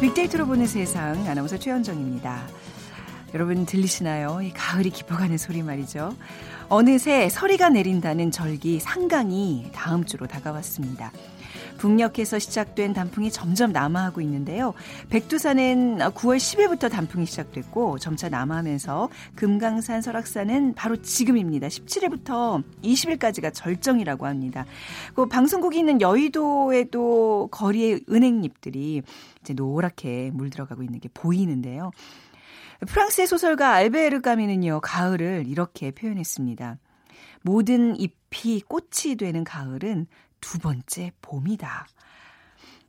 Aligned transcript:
빅데이터로 0.00 0.46
보는 0.46 0.66
세상 0.66 1.26
아나운서 1.26 1.58
최현정입니다. 1.58 2.46
여러분 3.34 3.66
들리시나요? 3.66 4.40
이 4.42 4.52
가을이 4.52 4.90
깊어가는 4.90 5.36
소리 5.38 5.62
말이죠. 5.62 6.14
어느새 6.68 7.28
서리가 7.28 7.70
내린다는 7.70 8.30
절기 8.30 8.78
상강이 8.78 9.70
다음 9.74 10.04
주로 10.04 10.28
다가왔습니다. 10.28 11.10
북녘에서 11.78 12.38
시작된 12.38 12.92
단풍이 12.92 13.30
점점 13.30 13.72
남하하고 13.72 14.20
있는데요. 14.20 14.74
백두산은 15.08 15.98
9월 15.98 16.36
10일부터 16.36 16.90
단풍이 16.90 17.24
시작됐고 17.24 17.98
점차 17.98 18.28
남하하면서 18.28 19.08
금강산, 19.36 20.02
설악산은 20.02 20.74
바로 20.74 21.00
지금입니다. 21.00 21.68
17일부터 21.68 22.62
20일까지가 22.82 23.54
절정이라고 23.54 24.26
합니다. 24.26 24.66
그 25.14 25.26
방송국이 25.26 25.78
있는 25.78 26.00
여의도에도 26.00 27.48
거리의 27.50 28.00
은행잎들이 28.10 29.02
이제 29.48 29.54
노랗게 29.54 30.30
물들어가고 30.34 30.82
있는 30.82 31.00
게 31.00 31.08
보이는데요. 31.12 31.90
프랑스의 32.86 33.26
소설가 33.26 33.72
알베르 33.72 34.20
까미는요, 34.20 34.80
가을을 34.82 35.46
이렇게 35.46 35.90
표현했습니다. 35.90 36.76
모든 37.42 37.96
잎이 37.98 38.60
꽃이 38.68 39.16
되는 39.18 39.42
가을은 39.44 40.06
두 40.40 40.58
번째 40.58 41.12
봄이다. 41.22 41.86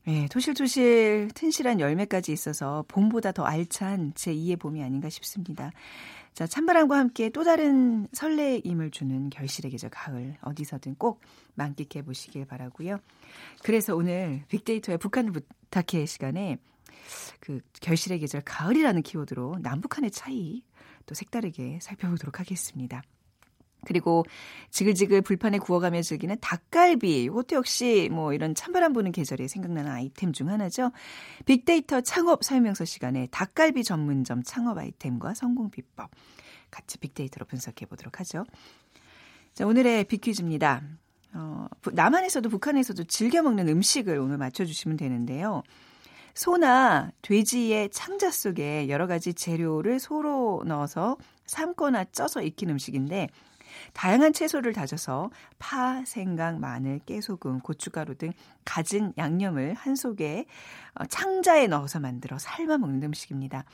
예, 0.07 0.27
토실토실 0.27 1.29
튼실한 1.33 1.79
열매까지 1.79 2.31
있어서 2.31 2.83
봄보다 2.87 3.31
더 3.31 3.43
알찬 3.43 4.13
제2의 4.13 4.59
봄이 4.59 4.83
아닌가 4.83 5.09
싶습니다. 5.09 5.71
자, 6.33 6.45
찬바람과 6.47 6.97
함께 6.97 7.29
또 7.29 7.43
다른 7.43 8.07
설레임을 8.13 8.91
주는 8.91 9.29
결실의 9.29 9.71
계절 9.71 9.89
가을 9.89 10.35
어디서든 10.41 10.95
꼭 10.95 11.21
만끽해 11.55 12.03
보시길 12.03 12.45
바라고요. 12.45 12.97
그래서 13.63 13.95
오늘 13.95 14.43
빅데이터의 14.47 14.97
북한을 14.99 15.31
부탁해 15.69 16.05
시간에 16.05 16.57
그 17.39 17.61
결실의 17.81 18.19
계절 18.19 18.41
가을이라는 18.41 19.01
키워드로 19.01 19.59
남북한의 19.61 20.11
차이 20.11 20.63
또 21.05 21.15
색다르게 21.15 21.79
살펴보도록 21.81 22.39
하겠습니다. 22.39 23.01
그리고 23.85 24.25
지글지글 24.71 25.21
불판에 25.21 25.57
구워가며 25.57 26.01
즐기는 26.01 26.35
닭갈비. 26.41 27.23
이것도 27.23 27.55
역시 27.55 28.09
뭐 28.11 28.33
이런 28.33 28.53
찬바람 28.53 28.91
부는 28.91 29.13
계절에 29.13 29.47
생각나는 29.47 29.89
아이템 29.89 30.33
중 30.33 30.49
하나죠. 30.49 30.91
빅데이터 31.45 32.01
창업 32.01 32.43
설명서 32.43 32.83
시간에 32.83 33.27
닭갈비 33.31 33.85
전문점 33.85 34.43
창업 34.43 34.77
아이템과 34.77 35.33
성공 35.33 35.71
비법 35.71 36.11
같이 36.69 36.97
빅데이터로 36.97 37.45
분석해 37.45 37.85
보도록 37.85 38.19
하죠. 38.19 38.43
자, 39.53 39.65
오늘의 39.65 40.03
빅퀴즈입니다. 40.03 40.83
어, 41.33 41.67
남한에서도 41.91 42.49
북한에서도 42.49 43.03
즐겨 43.05 43.41
먹는 43.41 43.67
음식을 43.67 44.17
오늘 44.17 44.37
맞춰주시면 44.37 44.97
되는데요. 44.97 45.63
소나 46.33 47.11
돼지의 47.21 47.89
창자 47.89 48.31
속에 48.31 48.87
여러 48.89 49.07
가지 49.07 49.33
재료를 49.33 49.99
소로 49.99 50.63
넣어서 50.65 51.17
삶거나 51.45 52.05
쪄서 52.05 52.41
익힌 52.41 52.69
음식인데 52.69 53.27
다양한 53.93 54.33
채소를 54.33 54.73
다져서 54.73 55.31
파, 55.57 56.03
생강, 56.05 56.59
마늘, 56.59 56.99
깨소금, 57.05 57.59
고춧가루 57.59 58.15
등 58.15 58.31
갖은 58.65 59.13
양념을 59.17 59.73
한 59.73 59.95
속에 59.95 60.45
어, 60.95 61.05
창자에 61.05 61.67
넣어서 61.67 61.99
만들어 61.99 62.37
삶아 62.37 62.77
먹는 62.77 63.03
음식입니다. 63.03 63.65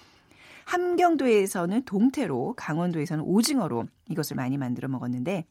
함경도에서는 0.65 1.83
동태로, 1.85 2.55
강원도에서는 2.57 3.23
오징어로 3.23 3.85
이것을 4.09 4.35
많이 4.35 4.57
만들어 4.57 4.87
먹었는데 4.87 5.45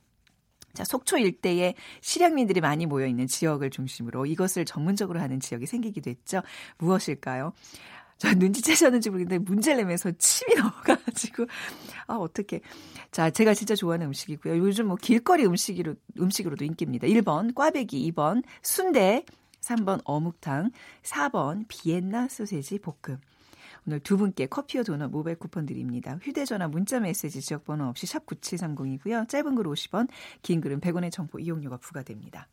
자, 0.74 0.84
속초 0.84 1.16
일대에 1.18 1.74
실향민들이 2.00 2.60
많이 2.60 2.86
모여 2.86 3.06
있는 3.06 3.26
지역을 3.26 3.70
중심으로 3.70 4.26
이것을 4.26 4.64
전문적으로 4.64 5.20
하는 5.20 5.40
지역이 5.40 5.66
생기기도 5.66 6.10
했죠. 6.10 6.42
무엇일까요? 6.78 7.52
저 8.16 8.32
눈치채셨는지 8.32 9.10
모르겠는데 9.10 9.44
문제를 9.44 9.78
내면서 9.78 10.10
침이 10.18 10.54
넘어가가지고. 10.58 11.46
아 12.06 12.14
어떻게 12.14 12.60
자 13.10 13.30
제가 13.30 13.54
진짜 13.54 13.74
좋아하는 13.74 14.06
음식이고요. 14.06 14.58
요즘 14.58 14.86
뭐 14.86 14.96
길거리 14.96 15.44
음식으로 15.44 15.94
음식으로도 16.18 16.64
인기입니다. 16.64 17.06
1번 17.08 17.54
꽈배기 17.54 18.12
2번 18.12 18.42
순대 18.62 19.24
3번 19.60 20.00
어묵탕 20.04 20.70
4번 21.02 21.64
비엔나 21.68 22.28
소세지 22.28 22.78
볶음 22.78 23.18
오늘 23.86 24.00
두 24.00 24.16
분께 24.16 24.46
커피와 24.46 24.82
도넛 24.82 25.10
모바일 25.10 25.38
쿠폰 25.38 25.66
드립니다. 25.66 26.18
휴대전화 26.22 26.68
문자 26.68 27.00
메시지 27.00 27.40
지역번호 27.40 27.84
없이 27.86 28.06
샵 28.06 28.24
9730이고요. 28.26 29.28
짧은 29.28 29.54
글 29.54 29.64
50원, 29.64 30.08
긴 30.42 30.60
글은 30.60 30.80
100원의 30.80 31.10
정보 31.12 31.38
이용료가 31.38 31.76
부과됩니다. 31.78 32.48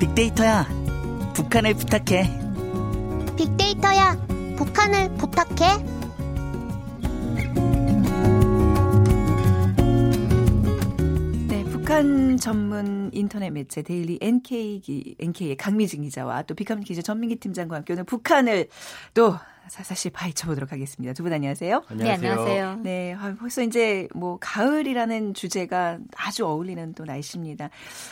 빅데이터야, 0.00 0.66
북한을 1.34 1.74
부탁해. 1.74 2.22
빅데이터야, 3.36 4.16
북한을 4.56 5.14
부탁해. 5.16 5.95
네, 11.96 12.02
북한 12.02 12.36
전문 12.36 13.10
인터넷 13.14 13.48
매체 13.48 13.80
데일리 13.80 14.18
NK, 14.20 15.16
NK의 15.18 15.56
강미진 15.56 16.02
기자와 16.02 16.42
또 16.42 16.54
비카민 16.54 16.84
기자 16.84 17.00
전민기 17.00 17.36
팀장과 17.36 17.76
함께 17.76 17.94
오늘 17.94 18.04
북한을 18.04 18.68
또 19.14 19.34
사사시 19.68 20.10
파헤쳐 20.10 20.46
보도록 20.48 20.72
하겠습니다. 20.72 21.12
두 21.12 21.22
분 21.22 21.32
안녕하세요. 21.32 21.82
안녕하세요. 21.88 22.20
네, 22.20 22.28
안녕하세요. 22.30 22.76
네, 22.82 23.16
벌써 23.38 23.62
이제 23.62 24.06
뭐 24.14 24.38
가을이라는 24.40 25.34
주제가 25.34 25.98
아주 26.16 26.46
어울리는 26.46 26.94
또 26.94 27.04
날씨입니다. 27.04 27.70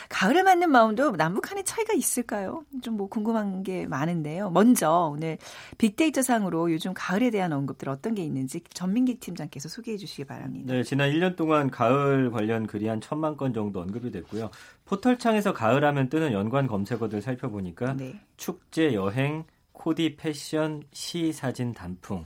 가을에 0.09 0.43
맞는 0.43 0.69
마음도 0.69 1.11
남북한의 1.11 1.63
차이가 1.63 1.93
있을까요? 1.93 2.63
좀 2.81 2.95
뭐 2.95 3.07
궁금한 3.09 3.61
게 3.63 3.85
많은데요. 3.87 4.49
먼저 4.51 5.09
오늘 5.11 5.37
빅데이터 5.77 6.21
상으로 6.21 6.71
요즘 6.71 6.93
가을에 6.93 7.29
대한 7.29 7.51
언급들 7.51 7.89
어떤 7.89 8.15
게 8.15 8.23
있는지 8.23 8.61
전민기 8.73 9.15
팀장께서 9.19 9.67
소개해 9.67 9.97
주시기 9.97 10.23
바랍니다. 10.23 10.73
네, 10.73 10.83
지난 10.83 11.09
1년 11.11 11.35
동안 11.35 11.69
가을 11.69 12.31
관련 12.31 12.67
글이 12.67 12.87
한 12.87 13.01
천만 13.01 13.35
건 13.35 13.53
정도 13.53 13.81
언급이 13.81 14.11
됐고요. 14.11 14.49
포털창에서 14.85 15.51
가을하면 15.53 16.07
뜨는 16.09 16.31
연관 16.31 16.67
검색어들 16.67 17.21
살펴보니까 17.21 17.95
네. 17.97 18.19
축제, 18.37 18.93
여행, 18.93 19.43
코디, 19.75 20.15
패션, 20.17 20.83
시, 20.91 21.31
사진, 21.31 21.73
단풍. 21.73 22.23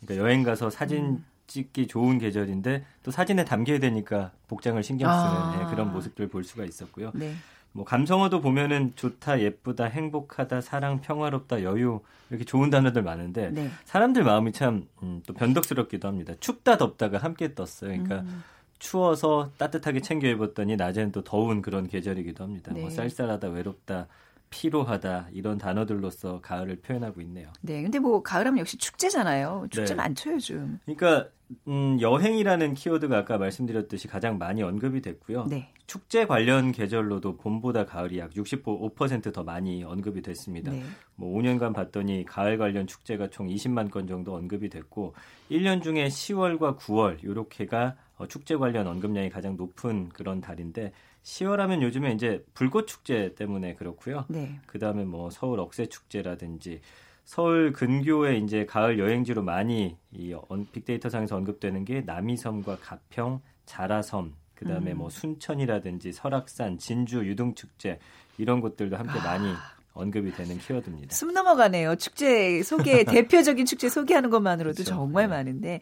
그러니까 0.00 0.24
여행 0.24 0.42
가서 0.42 0.68
사진 0.68 1.04
음. 1.04 1.24
찍기 1.46 1.86
좋은 1.86 2.18
계절인데 2.18 2.84
또 3.02 3.10
사진에 3.10 3.44
담겨야 3.44 3.78
되니까 3.78 4.32
복장을 4.48 4.80
신경 4.82 5.10
쓰는 5.10 5.32
아. 5.32 5.56
네, 5.58 5.70
그런 5.70 5.92
모습들 5.92 6.28
볼 6.28 6.44
수가 6.44 6.64
있었고요. 6.64 7.12
네. 7.14 7.34
뭐 7.72 7.84
감성어도 7.84 8.40
보면은 8.40 8.92
좋다, 8.96 9.40
예쁘다, 9.40 9.84
행복하다, 9.84 10.60
사랑, 10.60 11.00
평화롭다, 11.00 11.62
여유 11.62 12.00
이렇게 12.28 12.44
좋은 12.44 12.70
단어들 12.70 13.02
많은데 13.02 13.50
네. 13.50 13.70
사람들 13.84 14.24
마음이 14.24 14.52
참또 14.52 14.86
음, 15.02 15.22
변덕스럽기도 15.22 16.08
합니다. 16.08 16.34
춥다, 16.40 16.76
덥다가 16.76 17.18
함께 17.18 17.54
떴어요. 17.54 17.90
그러니까 17.90 18.20
음. 18.20 18.42
추워서 18.78 19.50
따뜻하게 19.58 20.00
챙겨 20.00 20.28
입었더니 20.28 20.76
낮에는 20.76 21.12
또 21.12 21.24
더운 21.24 21.62
그런 21.62 21.88
계절이기도 21.88 22.44
합니다. 22.44 22.72
뭐 22.72 22.78
네. 22.78 22.80
뭐 22.82 22.90
쌀쌀하다, 22.90 23.48
외롭다, 23.48 24.06
피로하다 24.50 25.28
이런 25.32 25.58
단어들로서 25.58 26.40
가을을 26.40 26.76
표현하고 26.76 27.20
있네요. 27.22 27.48
네, 27.60 27.82
근데 27.82 27.98
뭐 27.98 28.22
가을하면 28.22 28.58
역시 28.60 28.76
축제잖아요. 28.78 29.66
축제 29.70 29.92
네. 29.92 29.94
많죠 29.94 30.32
요즘. 30.32 30.78
그러니까 30.84 31.28
음, 31.66 31.98
여행이라는 32.00 32.74
키워드가 32.74 33.18
아까 33.18 33.38
말씀드렸듯이 33.38 34.06
가장 34.08 34.38
많이 34.38 34.62
언급이 34.62 35.00
됐고요. 35.00 35.46
네. 35.46 35.72
축제 35.86 36.26
관련 36.26 36.72
계절로도 36.72 37.38
봄보다 37.38 37.86
가을이 37.86 38.18
약 38.18 38.30
65%더 38.32 39.42
많이 39.42 39.82
언급이 39.82 40.20
됐습니다. 40.20 40.70
네. 40.70 40.82
뭐 41.16 41.38
5년간 41.38 41.72
봤더니 41.72 42.26
가을 42.26 42.58
관련 42.58 42.86
축제가 42.86 43.28
총 43.30 43.48
20만 43.48 43.90
건 43.90 44.06
정도 44.06 44.34
언급이 44.34 44.68
됐고 44.68 45.14
1년 45.50 45.82
중에 45.82 46.08
10월과 46.08 46.78
9월 46.78 47.24
요렇게가 47.24 47.96
어, 48.18 48.26
축제 48.26 48.56
관련 48.56 48.86
언급량이 48.86 49.30
가장 49.30 49.56
높은 49.56 50.10
그런 50.10 50.40
달인데 50.40 50.92
10월 51.22 51.56
하면 51.58 51.82
요즘에 51.82 52.12
이제 52.12 52.44
불꽃 52.54 52.86
축제 52.86 53.34
때문에 53.34 53.74
그렇고요. 53.74 54.24
네. 54.28 54.58
그다음에 54.66 55.04
뭐 55.04 55.30
서울 55.30 55.60
억새 55.60 55.86
축제라든지 55.86 56.80
서울 57.24 57.72
근교에 57.72 58.38
이제 58.38 58.64
가을 58.64 58.98
여행지로 58.98 59.42
많이 59.42 59.96
이 60.12 60.34
빅데이터 60.72 61.10
상에서 61.10 61.36
언급되는 61.36 61.84
게 61.84 62.00
남이섬과 62.00 62.78
가평, 62.80 63.42
자라섬, 63.66 64.34
그다음에 64.54 64.92
음. 64.92 64.98
뭐 64.98 65.10
순천이라든지 65.10 66.12
설악산, 66.12 66.78
진주 66.78 67.26
유등 67.26 67.54
축제 67.54 67.98
이런 68.38 68.60
곳들도 68.60 68.96
함께 68.96 69.18
아. 69.18 69.24
많이 69.24 69.52
언급이 69.92 70.32
되는 70.32 70.58
키워드입니다. 70.58 71.14
숨 71.14 71.32
넘어가네요. 71.32 71.96
축제 71.96 72.62
소개 72.62 73.04
대표적인 73.04 73.66
축제 73.66 73.88
소개하는 73.88 74.30
것만으로도 74.30 74.76
그렇죠. 74.76 74.90
정말 74.90 75.24
네. 75.24 75.28
많은데 75.28 75.80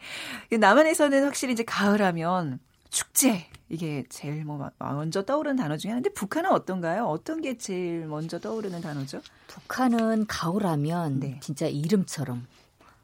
남한에서는 0.51 1.23
확실히 1.23 1.53
이제 1.53 1.63
가을하면 1.63 2.59
축제 2.89 3.47
이게 3.69 4.05
제일 4.09 4.45
뭐 4.45 4.69
먼저 4.79 5.23
떠오르는 5.23 5.57
단어 5.57 5.77
중에 5.77 5.91
하나인데 5.91 6.13
북한은 6.13 6.51
어떤가요? 6.51 7.05
어떤 7.05 7.41
게 7.41 7.57
제일 7.57 8.05
먼저 8.07 8.39
떠오르는 8.39 8.81
단어죠? 8.81 9.21
북한은 9.47 10.27
가을하면 10.27 11.19
네. 11.19 11.39
진짜 11.41 11.67
이름처럼 11.67 12.45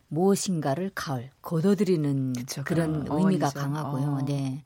무엇인가를 0.07 0.91
가을 0.93 1.31
걷어들이는 1.41 2.33
그쵸, 2.33 2.63
그런 2.63 3.09
어, 3.09 3.17
의미가 3.17 3.47
어머니죠. 3.47 3.59
강하고요. 3.59 4.07
어. 4.21 4.25
네. 4.25 4.63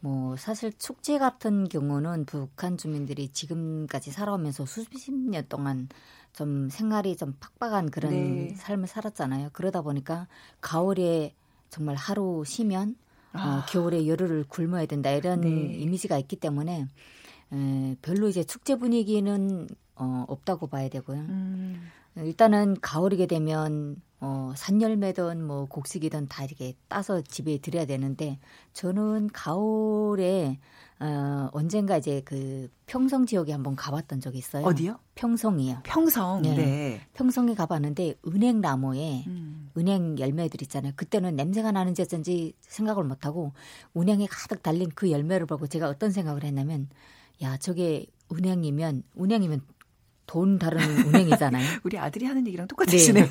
뭐 0.00 0.36
사실 0.36 0.72
축제 0.78 1.18
같은 1.18 1.68
경우는 1.68 2.24
북한 2.26 2.76
주민들이 2.76 3.28
지금까지 3.28 4.10
살아오면서 4.12 4.64
수십 4.66 5.12
년 5.12 5.44
동안 5.48 5.88
좀 6.32 6.68
생활이 6.70 7.16
좀 7.16 7.36
팍팍한 7.58 7.90
그런 7.90 8.12
네. 8.12 8.54
삶을 8.56 8.86
살았잖아요. 8.86 9.50
그러다 9.52 9.82
보니까 9.82 10.28
가을에 10.60 11.34
정말 11.70 11.96
하루 11.96 12.44
쉬면 12.46 12.90
어, 12.90 13.07
아. 13.32 13.58
어, 13.58 13.66
겨울에 13.70 14.06
열흘을 14.06 14.44
굶어야 14.48 14.86
된다 14.86 15.10
이런 15.10 15.42
네. 15.42 15.48
이미지가 15.50 16.18
있기 16.18 16.36
때문에 16.36 16.86
에, 17.52 17.96
별로 18.02 18.28
이제 18.28 18.44
축제 18.44 18.76
분위기는 18.76 19.68
어, 19.96 20.24
없다고 20.28 20.68
봐야 20.68 20.88
되고요. 20.88 21.18
음. 21.18 21.88
일단은 22.16 22.76
가을이게 22.80 23.26
되면 23.26 24.00
어, 24.20 24.52
산열매든 24.56 25.44
뭐 25.44 25.66
곡식이든 25.66 26.28
다 26.28 26.44
이렇게 26.44 26.74
따서 26.88 27.20
집에 27.20 27.58
들여야 27.58 27.86
되는데 27.86 28.38
저는 28.72 29.28
가을에 29.32 30.58
어, 31.00 31.48
언젠가 31.52 31.96
이제 31.96 32.22
그 32.24 32.68
평성 32.86 33.24
지역에 33.24 33.52
한번 33.52 33.76
가봤던 33.76 34.20
적이 34.20 34.38
있어요. 34.38 34.64
어디요? 34.66 34.98
평성이요. 35.14 35.80
평성. 35.84 36.42
네. 36.42 36.54
네. 36.56 37.00
평성에 37.14 37.54
가봤는데 37.54 38.14
은행 38.26 38.60
나무에 38.60 39.24
음. 39.28 39.70
은행 39.76 40.18
열매들 40.18 40.60
있잖아요. 40.62 40.92
그때는 40.96 41.36
냄새가 41.36 41.70
나는지 41.70 42.02
어쩐지 42.02 42.52
생각을 42.62 43.04
못하고 43.04 43.52
은행에 43.96 44.26
가득 44.28 44.62
달린 44.62 44.90
그 44.94 45.10
열매를 45.10 45.46
보고 45.46 45.68
제가 45.68 45.88
어떤 45.88 46.10
생각을 46.10 46.42
했냐면 46.42 46.88
야 47.42 47.56
저게 47.58 48.06
은행이면 48.32 49.04
은행이면 49.20 49.60
돈 50.26 50.58
다루는 50.58 51.06
운행이잖아요. 51.08 51.80
우리 51.84 51.98
아들이 51.98 52.26
하는 52.26 52.46
얘기랑 52.46 52.68
똑같으시네요. 52.68 53.26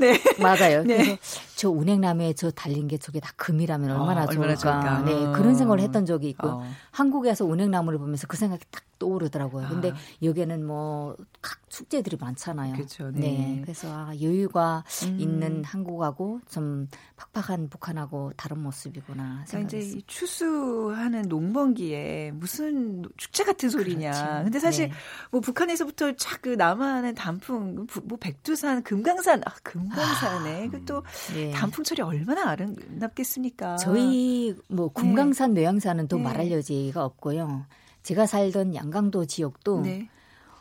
네. 0.00 0.12
네. 0.12 0.20
맞아요. 0.42 0.82
네. 0.84 0.96
그래서 0.96 1.18
저 1.62 1.70
운행남에 1.70 2.32
저 2.32 2.50
달린 2.50 2.88
게 2.88 2.98
저게 2.98 3.20
다 3.20 3.30
금이라면 3.36 3.88
얼마나, 3.92 4.24
어, 4.24 4.26
얼마나 4.28 4.56
좋을까. 4.56 5.02
네. 5.02 5.12
그런 5.30 5.54
생각을 5.54 5.78
했던 5.78 6.04
적이 6.04 6.30
있고 6.30 6.48
어. 6.48 6.64
한국에서 6.90 7.44
운행나무를 7.44 8.00
보면서 8.00 8.26
그 8.26 8.36
생각이 8.36 8.64
딱 8.72 8.82
떠오르더라고요. 8.98 9.68
근데 9.68 9.92
아. 9.92 9.94
여기는 10.24 10.66
뭐 10.66 11.14
각 11.42 11.58
축제들이 11.68 12.16
많잖아요. 12.20 12.74
그렇죠. 12.74 13.10
네. 13.10 13.20
네. 13.20 13.60
그래서 13.62 13.88
아, 13.90 14.12
여유가 14.20 14.84
음. 15.04 15.18
있는 15.18 15.64
한국하고 15.64 16.40
좀 16.48 16.86
팍팍한 17.16 17.68
북한하고 17.68 18.32
다른 18.36 18.60
모습이구나 18.60 19.44
그러니까 19.48 19.78
이제 19.78 20.00
추수하는 20.06 21.22
농번기에 21.22 22.32
무슨 22.34 23.02
축제 23.16 23.42
같은 23.42 23.70
소리냐. 23.70 24.12
그렇죠. 24.12 24.44
근데 24.44 24.58
사실 24.60 24.88
네. 24.88 24.94
뭐 25.30 25.40
북한에서부터 25.40 26.12
쫙그 26.12 26.50
남하는 26.50 27.14
단풍 27.14 27.86
뭐 28.04 28.18
백두산, 28.20 28.82
금강산, 28.82 29.42
아 29.44 29.50
금강산에 29.62 30.66
아. 30.66 30.70
그또 30.70 31.02
네. 31.34 31.51
단풍 31.52 31.84
철이 31.84 32.02
얼마나 32.02 32.50
아름답겠습니까? 32.50 33.76
저희 33.76 34.54
뭐 34.68 34.88
금강산, 34.92 35.54
네. 35.54 35.60
노양산은 35.62 36.08
또 36.08 36.16
네. 36.16 36.22
말할 36.22 36.50
여지가 36.50 37.04
없고요. 37.04 37.64
제가 38.02 38.26
살던 38.26 38.74
양강도 38.74 39.26
지역도 39.26 39.82
네. 39.82 40.08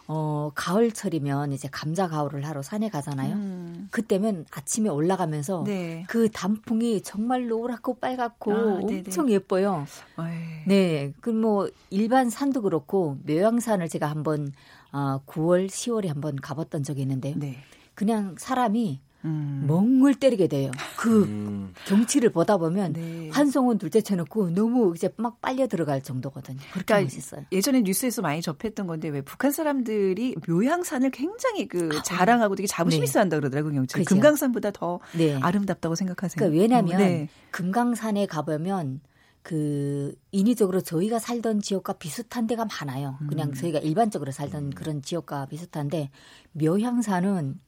어, 0.08 0.52
가을철이면 0.56 1.54
이제 1.54 1.70
감자 1.72 2.08
가을을 2.10 2.46
하러 2.46 2.62
산에 2.62 2.90
가잖아요. 2.90 3.34
음. 3.34 3.88
그때면 3.92 4.46
아침에 4.52 4.90
올라가면서 4.90 5.64
네. 5.66 6.04
그 6.08 6.30
단풍이 6.30 7.02
정말 7.02 7.48
노랗고 7.48 7.94
빨갛고 7.96 8.54
아, 8.54 8.80
엄청 8.82 9.30
예뻐요. 9.32 9.86
어이. 10.18 10.28
네. 10.68 11.14
그 11.22 11.32
뭐 11.32 11.70
일반 11.90 12.30
산도 12.30 12.62
그렇고 12.62 13.18
묘양산을 13.26 13.88
제가 13.88 14.08
한번 14.10 14.52
어, 14.92 15.22
9월, 15.26 15.68
10월에 15.68 16.08
한번 16.08 16.36
가봤던 16.36 16.84
적이 16.84 17.04
있는데요. 17.04 17.36
네. 17.38 17.58
그냥 17.96 18.36
사람이 18.38 19.00
음. 19.26 19.66
멍을 19.68 20.16
때리게 20.16 20.48
돼요. 20.48 20.72
그 20.98 21.24
음. 21.24 21.74
경치를 21.86 22.32
보다 22.32 22.58
보면 22.58 22.94
네. 22.94 23.30
환송은 23.32 23.78
둘째 23.78 24.02
쳐놓고 24.02 24.52
너무 24.52 24.94
이제 24.96 25.10
막 25.18 25.40
빨려 25.42 25.68
들어갈 25.68 26.02
정도거든요. 26.02 26.60
그렇게 26.74 26.86
그러니까 26.86 27.02
멋있어요. 27.02 27.46
예전에 27.52 27.82
뉴스에서 27.82 28.22
많이 28.22 28.42
접했던 28.42 28.88
건데 28.88 29.10
왜 29.10 29.22
북한 29.22 29.52
사람들이 29.52 30.36
묘양산을 30.48 31.12
굉장히 31.12 31.68
그 31.68 31.90
아, 31.94 32.02
자랑하고 32.04 32.56
되게 32.56 32.68
자부심 32.68 33.02
네. 33.02 33.04
있어 33.06 33.20
한다 33.20 33.38
그러더라고요. 33.38 33.74
경치. 33.74 34.04
금강산보다 34.04 34.72
더 34.72 35.00
네. 35.16 35.38
아름답다고 35.42 35.96
생각하세요. 35.96 36.36
그러니까 36.38 36.60
왜냐하면 36.60 36.98
네. 36.98 37.30
금강산에 37.52 38.26
가보면 38.26 39.02
그 39.44 40.14
인위적으로 40.32 40.82
저희가 40.82 41.20
살던 41.20 41.62
지역과 41.62 41.94
비슷한 41.94 42.48
데가 42.48 42.66
많아요. 42.66 43.18
그냥 43.28 43.50
음. 43.50 43.54
저희가 43.54 43.80
일반적으로 43.80 44.32
살던 44.32 44.72
그런 44.72 45.02
지역과 45.02 45.48
비슷한데 45.48 46.12
묘향산은 46.54 47.60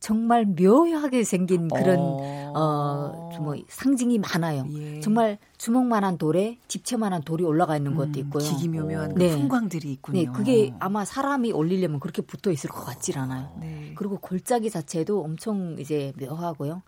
정말 0.00 0.46
묘하게 0.46 1.24
생긴 1.24 1.68
그런 1.68 1.98
어, 1.98 2.52
어 2.54 3.18
뭐 3.40 3.56
상징이 3.68 4.18
많아요. 4.18 4.66
예. 4.72 5.00
정말 5.00 5.38
주먹만한 5.58 6.18
돌에 6.18 6.58
집채만한 6.68 7.22
돌이 7.22 7.44
올라가 7.44 7.76
있는 7.76 7.94
것도 7.94 8.10
음, 8.10 8.14
있고요. 8.16 8.44
기기묘묘한 8.44 9.14
그 9.14 9.18
네. 9.18 9.30
풍광들이 9.30 9.92
있군요. 9.92 10.18
네, 10.18 10.26
그게 10.26 10.72
아마 10.78 11.04
사람이 11.04 11.52
올리려면 11.52 12.00
그렇게 12.00 12.22
붙어 12.22 12.50
있을 12.50 12.70
것 12.70 12.84
같질 12.84 13.18
않아요. 13.18 13.56
네. 13.60 13.92
그리고 13.96 14.18
골짜기 14.18 14.70
자체도 14.70 15.22
엄청 15.22 15.76
이제 15.78 16.12
묘하고요. 16.20 16.82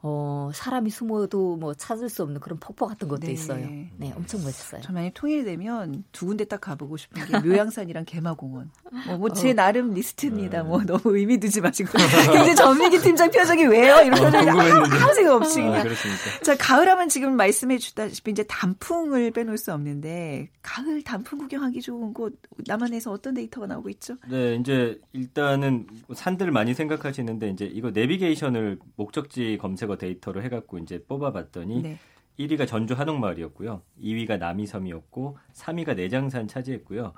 어, 0.00 0.50
사람이 0.54 0.90
숨어도 0.90 1.56
뭐 1.56 1.74
찾을 1.74 2.08
수 2.08 2.22
없는 2.22 2.40
그런 2.40 2.60
폭포 2.60 2.86
같은 2.86 3.08
것도 3.08 3.26
네. 3.26 3.32
있어요. 3.32 3.66
네, 3.96 4.12
엄청 4.14 4.42
멋있어요. 4.44 4.80
저 4.82 4.92
만약 4.92 5.12
통일되면 5.14 6.04
두 6.12 6.26
군데 6.26 6.44
딱 6.44 6.60
가보고 6.60 6.96
싶은 6.96 7.24
게 7.26 7.38
묘양산이랑 7.40 8.04
개마공원. 8.04 8.70
뭐, 9.06 9.18
뭐제 9.18 9.50
어. 9.50 9.54
나름 9.54 9.92
리스트입니다. 9.94 10.62
뭐 10.62 10.82
너무 10.84 11.16
의미 11.16 11.38
두지 11.40 11.60
마시고. 11.60 11.90
근데 12.30 12.54
전민기 12.54 12.98
팀장 13.00 13.28
표정이 13.30 13.64
왜요? 13.66 13.96
이런 14.06 14.20
어, 14.20 14.24
표정이 14.24 14.48
아무 14.48 15.14
생각 15.14 15.34
없이 15.34 15.56
그냥. 15.56 15.74
아, 15.74 16.42
자, 16.44 16.56
가을하면 16.56 17.08
지금 17.08 17.36
말씀해 17.36 17.78
주다시피 17.78 18.30
이제 18.30 18.44
단풍을 18.44 19.32
빼놓을 19.32 19.58
수 19.58 19.72
없는데 19.72 20.48
가을 20.62 21.02
단풍 21.02 21.40
구경하기 21.40 21.80
좋은 21.82 22.14
곳 22.14 22.38
남한에서 22.66 23.10
어떤 23.10 23.34
데이터가 23.34 23.66
나오고 23.66 23.88
있죠? 23.90 24.16
네, 24.30 24.54
이제 24.54 25.00
일단은 25.12 25.88
산들 26.14 26.52
많이 26.52 26.72
생각하시는데 26.74 27.50
이제 27.50 27.64
이거 27.64 27.90
내비게이션을 27.90 28.78
목적지 28.94 29.58
검색 29.60 29.87
검색어 29.88 29.96
데이터로 29.96 30.42
해갖고 30.42 30.78
이제 30.78 31.02
뽑아봤더니 31.08 31.82
네. 31.82 31.98
1위가 32.38 32.68
전주 32.68 32.94
한옥마을이었고요. 32.94 33.82
2위가 34.00 34.38
남이섬이었고 34.38 35.38
3위가 35.54 35.96
내장산 35.96 36.46
차지했고요. 36.46 37.14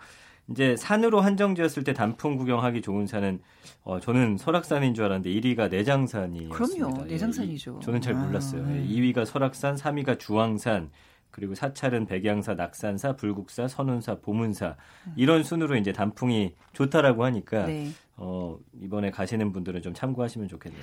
이제 0.49 0.77
산으로 0.77 1.21
한정지었을 1.21 1.85
때 1.85 1.93
단풍 1.93 2.37
구경하기 2.37 2.81
좋은 2.81 3.07
산은 3.07 3.41
어, 3.83 4.01
저는 4.01 4.39
설악산인 4.39 4.95
줄 4.95 5.05
알았는데 5.05 5.31
1위가 5.31 5.69
내장산이었습니다. 5.69 6.55
그럼요. 6.55 7.03
예, 7.03 7.13
내장산이죠. 7.13 7.77
예, 7.81 7.85
저는 7.85 8.01
잘 8.01 8.15
몰랐어요. 8.15 8.63
아, 8.63 8.67
네. 8.67 8.87
2위가 8.87 9.27
설악산, 9.27 9.77
3위가 9.77 10.19
주황산, 10.19 10.91
그리고 11.31 11.55
사찰은 11.55 12.07
백양사, 12.07 12.55
낙산사, 12.55 13.15
불국사, 13.15 13.69
선운사, 13.69 14.17
보문사 14.17 14.77
이런 15.17 15.45
순으로 15.45 15.77
이제 15.77 15.93
단풍이 15.93 16.55
좋다라고 16.73 17.25
하니까 17.25 17.67
네. 17.67 17.91
어, 18.23 18.59
이번에 18.83 19.11
가시는 19.11 19.51
분들은 19.53 19.81
좀 19.81 19.95
참고하시면 19.95 20.47
좋겠네요. 20.49 20.83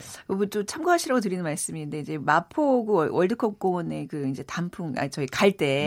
또 0.49 0.65
참고하시라고 0.65 1.21
드리는 1.21 1.43
말씀인데 1.43 1.99
이제 1.99 2.17
마포구 2.17 3.09
월드컵 3.11 3.59
공원에 3.59 4.07
그 4.07 4.27
이제 4.27 4.41
단풍 4.43 4.93
아 4.97 5.07
저희 5.07 5.27
갈 5.27 5.51
때 5.51 5.85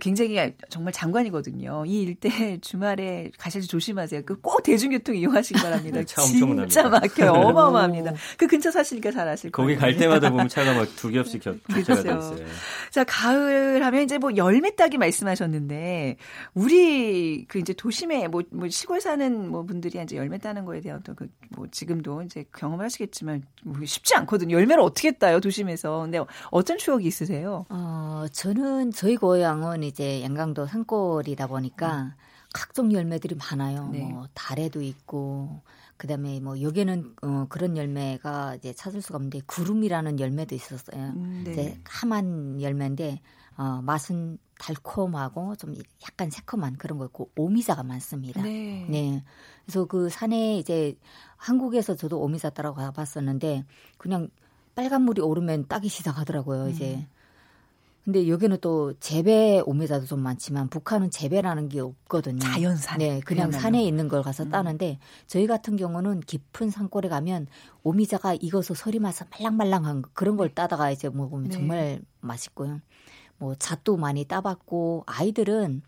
굉장히 0.00 0.54
정말 0.68 0.92
장관이거든요. 0.92 1.84
이 1.86 2.02
일대 2.02 2.58
주말에 2.62 3.30
가실 3.38 3.60
때 3.62 3.66
조심하세요. 3.66 4.22
그 4.24 4.38
꼭 4.40 4.62
대중교통 4.62 5.16
이용하시기 5.16 5.60
바랍니다. 5.60 6.00
진짜 6.06 6.88
막혀요. 6.88 7.32
어마어마합니다. 7.48 8.12
그 8.38 8.46
근처 8.46 8.70
사시니까 8.70 9.10
잘 9.10 9.28
아실 9.28 9.50
거예요. 9.50 9.66
거기 9.66 9.76
갈 9.78 9.96
때마다 9.96 10.30
보면 10.30 10.48
차가 10.48 10.74
막 10.74 10.88
두 10.96 11.10
겹씩 11.10 11.42
교체가 11.42 12.02
돼 12.02 12.08
있어요. 12.16 12.36
자, 12.90 13.04
가을 13.04 13.84
하면 13.84 14.02
이제 14.02 14.16
뭐 14.18 14.34
열매 14.36 14.74
따기 14.74 14.96
말씀하셨는데 14.98 16.16
우리 16.54 17.44
그 17.48 17.58
이제 17.58 17.72
도심에 17.72 18.28
뭐, 18.28 18.42
뭐 18.50 18.68
시골 18.68 19.00
사는 19.00 19.48
뭐 19.50 19.64
분들이 19.64 20.00
이제 20.02 20.16
열매 20.16 20.38
따는 20.38 20.64
거에 20.68 20.80
대한 20.80 21.02
또 21.02 21.14
그 21.14 21.28
뭐 21.56 21.66
지금도 21.70 22.20
이제 22.22 22.44
경험을 22.54 22.84
하시겠지만 22.84 23.42
뭐 23.64 23.82
쉽지 23.84 24.14
않거든요. 24.16 24.54
열매를 24.56 24.82
어떻게 24.82 25.12
따요 25.12 25.40
도심에서. 25.40 26.02
근데 26.02 26.20
어떤 26.50 26.76
추억이 26.76 27.06
있으세요? 27.06 27.64
어 27.70 28.26
저는 28.30 28.92
저희 28.92 29.16
고향은 29.16 29.82
이제 29.82 30.22
양강도 30.22 30.66
산골이다 30.66 31.46
보니까 31.46 32.02
음. 32.02 32.12
각종 32.52 32.92
열매들이 32.92 33.36
많아요. 33.36 33.88
네. 33.90 34.00
뭐 34.12 34.26
달에도 34.34 34.82
있고 34.82 35.62
그다음에 35.96 36.38
뭐 36.40 36.60
여기는 36.60 37.14
어 37.22 37.46
그런 37.48 37.76
열매가 37.78 38.56
이제 38.56 38.74
찾을 38.74 39.00
수가 39.02 39.16
없는데 39.16 39.40
구름이라는 39.46 40.20
열매도 40.20 40.54
있었어요. 40.54 41.12
음, 41.16 41.42
네. 41.44 41.52
이제 41.52 41.80
까만 41.84 42.60
열매인데 42.60 43.20
어 43.58 43.82
맛은 43.82 44.38
달콤하고 44.58 45.56
좀 45.56 45.74
약간 46.04 46.30
새콤한 46.30 46.76
그런 46.76 46.98
거 46.98 47.06
있고 47.06 47.30
오미자가 47.36 47.82
많습니다. 47.82 48.40
네. 48.40 48.86
네. 48.88 49.24
그래서 49.64 49.84
그 49.84 50.08
산에 50.08 50.58
이제 50.58 50.96
한국에서 51.36 51.96
저도 51.96 52.20
오미자 52.20 52.50
따라 52.50 52.72
가 52.72 52.90
봤었는데 52.92 53.64
그냥 53.98 54.28
빨간 54.76 55.02
물이 55.02 55.20
오르면 55.20 55.66
따기 55.66 55.88
시작하더라고요. 55.88 56.66
음. 56.66 56.70
이제 56.70 57.06
근데 58.04 58.26
여기는 58.26 58.56
또 58.62 58.94
재배 59.00 59.60
오미자도 59.66 60.06
좀 60.06 60.20
많지만 60.20 60.68
북한은 60.68 61.10
재배라는 61.10 61.68
게 61.68 61.80
없거든요. 61.80 62.38
자연산. 62.38 62.98
네, 62.98 63.20
그냥 63.20 63.50
그야말로. 63.50 63.60
산에 63.60 63.84
있는 63.84 64.08
걸 64.08 64.22
가서 64.22 64.44
음. 64.44 64.50
따는데 64.50 64.98
저희 65.26 65.46
같은 65.46 65.76
경우는 65.76 66.20
깊은 66.20 66.70
산골에 66.70 67.08
가면 67.10 67.48
오미자가 67.82 68.34
익어서 68.40 68.72
설이 68.72 68.98
마서 68.98 69.26
말랑말랑한 69.30 70.04
그런 70.14 70.38
걸 70.38 70.48
따다가 70.48 70.90
이제 70.90 71.10
먹으면 71.10 71.48
네. 71.48 71.50
정말 71.50 72.00
맛있고요. 72.20 72.80
뭐 73.38 73.54
잣도 73.54 73.96
많이 73.96 74.24
따봤고 74.24 75.04
아이들은 75.06 75.82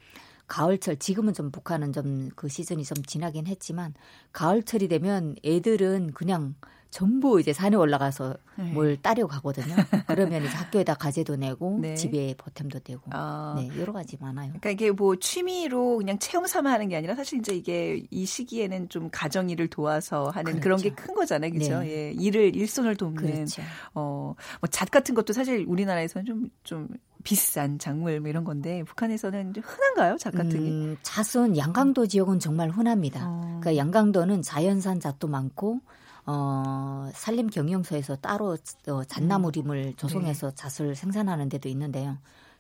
가을철 0.47 0.97
지금은 0.97 1.33
좀 1.33 1.51
북한은 1.51 1.93
좀 1.93 2.31
그 2.37 2.49
시즌이 2.49 2.85
좀 2.85 2.97
지나긴 3.05 3.47
했지만 3.47 3.95
가을철이 4.33 4.89
되면 4.89 5.37
애들은 5.45 6.13
그냥 6.13 6.55
전부 6.91 7.39
이제 7.41 7.53
산에 7.53 7.77
올라가서 7.77 8.35
네. 8.59 8.73
뭘 8.73 8.97
따려 9.01 9.29
가거든요. 9.29 9.77
그러면 10.09 10.45
이제 10.45 10.53
학교에다 10.57 10.95
가재도 10.95 11.37
내고 11.37 11.79
네. 11.81 11.95
집에 11.95 12.35
보탬도 12.37 12.81
되고 12.81 13.03
아. 13.11 13.55
네, 13.57 13.71
여러 13.79 13.93
가지 13.93 14.17
많아요. 14.21 14.49
그러니까 14.49 14.71
이게 14.71 14.91
뭐 14.91 15.15
취미로 15.15 15.99
그냥 15.99 16.19
체험 16.19 16.49
삼아 16.49 16.69
하는 16.73 16.89
게 16.89 16.97
아니라 16.97 17.15
사실 17.15 17.39
이제 17.39 17.55
이게 17.55 18.05
이 18.11 18.27
시기에는 18.27 18.89
좀 18.89 19.09
가정 19.13 19.51
일을 19.51 19.69
도와서 19.69 20.31
하는 20.31 20.59
그렇죠. 20.59 20.61
그런 20.63 20.79
게 20.81 20.91
큰 20.91 21.15
거잖아요. 21.15 21.53
그렇죠? 21.53 21.79
네. 21.81 21.91
예. 21.91 22.11
일을 22.13 22.57
일손을 22.57 22.97
돕는 22.97 23.23
그렇죠. 23.23 23.63
어뭐잣 23.95 24.91
같은 24.91 25.15
것도 25.15 25.33
사실 25.33 25.65
우리나라에서는 25.69 26.27
좀좀 26.27 26.51
좀 26.65 26.89
비싼 27.23 27.79
작물 27.79 28.21
뭐 28.21 28.29
이런 28.29 28.45
건데 28.45 28.83
북한에서는 28.85 29.55
좀 29.55 29.63
흔한가요? 29.65 30.17
잣 30.19 30.33
같은 30.33 30.51
게? 30.51 30.59
음, 30.59 30.97
잣은 31.03 31.57
양강도 31.57 32.07
지역은 32.07 32.39
정말 32.39 32.71
흔합니다. 32.71 33.27
어. 33.27 33.41
그러니까 33.61 33.77
양강도는 33.77 34.43
자연산 34.43 35.01
잣도 35.01 35.29
많고 35.29 35.81
어, 36.27 37.11
산림 37.15 37.49
경영소에서 37.49 38.17
따로 38.17 38.57
어, 38.89 39.05
잣나무림을 39.05 39.77
음. 39.77 39.95
조성해서 39.97 40.51
네. 40.51 40.57
잣을 40.57 40.95
생산하는 40.95 41.49
데도 41.49 41.69
있는데요. 41.69 42.19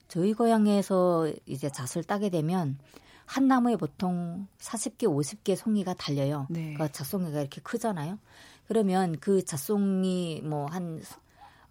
저희 0.08 0.32
고향에서 0.32 1.32
이제 1.46 1.70
잣을 1.70 2.04
따게 2.04 2.30
되면 2.30 2.78
한 3.26 3.46
나무에 3.46 3.76
보통 3.76 4.48
40개, 4.58 5.04
50개 5.04 5.54
송이가 5.54 5.94
달려요. 5.94 6.48
네. 6.50 6.74
그러니까 6.74 6.88
잣송이가 6.88 7.40
이렇게 7.40 7.60
크잖아요. 7.60 8.18
그러면 8.66 9.16
그 9.20 9.44
잣송이 9.44 10.42
뭐한 10.44 11.00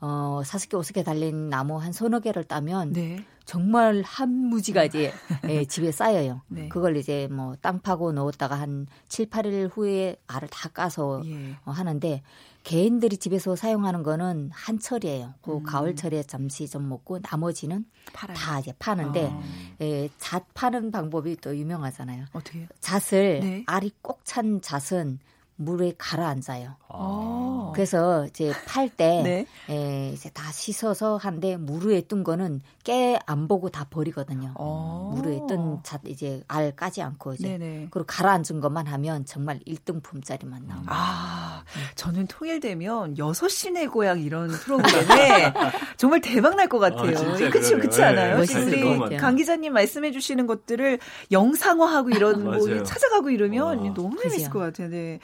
어, 0.02 0.42
40개, 0.46 0.80
50개 0.80 1.04
달린 1.04 1.50
나무 1.50 1.78
한 1.78 1.92
서너 1.92 2.20
개를 2.22 2.44
따면 2.46 2.94
네. 2.94 3.26
정말 3.46 4.02
한 4.06 4.30
무지가 4.30 4.84
이제 4.86 5.12
예, 5.50 5.66
집에 5.66 5.92
쌓여요. 5.92 6.42
네. 6.50 6.70
그걸 6.70 6.96
이제 6.98 7.28
뭐 7.32 7.56
땅 7.62 7.80
파고 7.82 8.12
넣었다가 8.14 8.56
한 8.60 8.86
7, 9.08 9.26
8일 9.30 9.70
후에 9.76 10.16
알을 10.28 10.48
다 10.50 10.70
까서 10.70 11.22
예. 11.26 11.56
어, 11.66 11.72
하는데 11.72 12.22
개인들이 12.64 13.18
집에서 13.18 13.56
사용하는 13.56 14.04
거는 14.04 14.52
한철이에요. 14.54 15.34
그 15.42 15.58
음. 15.58 15.64
가을철에 15.64 16.24
잠시 16.24 16.68
좀 16.68 16.88
먹고 16.88 17.20
나머지는 17.22 17.86
팔아요. 18.14 18.38
다 18.38 18.60
이제 18.60 18.72
파는데 18.78 19.30
아. 19.34 19.42
예, 19.82 20.10
잣 20.20 20.46
파는 20.54 20.92
방법이 20.92 21.38
또 21.38 21.58
유명하잖아요. 21.58 22.26
어떻게 22.34 22.62
요? 22.64 22.68
잣을 22.80 23.40
네. 23.42 23.64
알이 23.66 23.92
꼭 24.02 24.20
찬 24.24 24.62
잣은 24.62 25.20
물에 25.62 25.92
가라앉아요. 25.98 26.76
아. 26.88 27.72
그래서 27.76 28.26
이제 28.28 28.54
팔때 28.66 29.22
네. 29.24 29.46
에, 29.70 30.10
이제 30.14 30.30
다 30.30 30.50
씻어서 30.54 31.18
한데 31.18 31.58
물 31.58 31.86
위에 31.88 32.02
뜬 32.02 32.24
거는 32.24 32.62
깨 32.86 33.20
안 33.26 33.48
보고 33.50 33.70
다 33.70 33.86
버리거든요. 33.90 34.54
아. 34.58 35.12
물 35.14 35.28
위에 35.28 35.40
뜬 35.48 35.80
잣 35.84 36.00
이제 36.06 36.42
알 36.48 36.74
까지 36.76 37.02
않고 37.02 37.34
이제 37.34 37.58
네네. 37.58 37.88
그리고 37.92 38.06
가라앉은 38.08 38.62
것만 38.62 38.88
하면 38.88 39.26
정말 39.26 39.60
1등품짜리만 39.68 40.66
나옵니다. 40.66 40.86
아, 40.88 41.64
저는 41.96 42.28
통일되면 42.28 43.16
6시 43.16 43.74
내 43.74 43.86
고향 43.88 44.20
이런 44.22 44.48
프로그램에 44.50 45.54
정말 45.98 46.22
대박 46.22 46.56
날 46.56 46.70
것 46.70 46.80
같아요. 46.80 47.18
아, 47.18 47.50
그치, 47.50 47.76
그치 47.76 48.02
않아요? 48.04 48.42
네. 48.46 48.82
우리 48.84 49.18
강 49.18 49.36
기자님 49.36 49.74
말씀해 49.74 50.12
주시는 50.12 50.48
것들을 50.48 51.00
영상화하고 51.32 52.12
이런 52.12 52.44
뭐 52.46 52.84
찾아가고 52.84 53.30
이러면 53.32 53.80
와. 53.88 53.94
너무 53.94 54.18
재밌을 54.22 54.50
것 54.52 54.60
같아요. 54.60 54.90
네. 54.90 55.20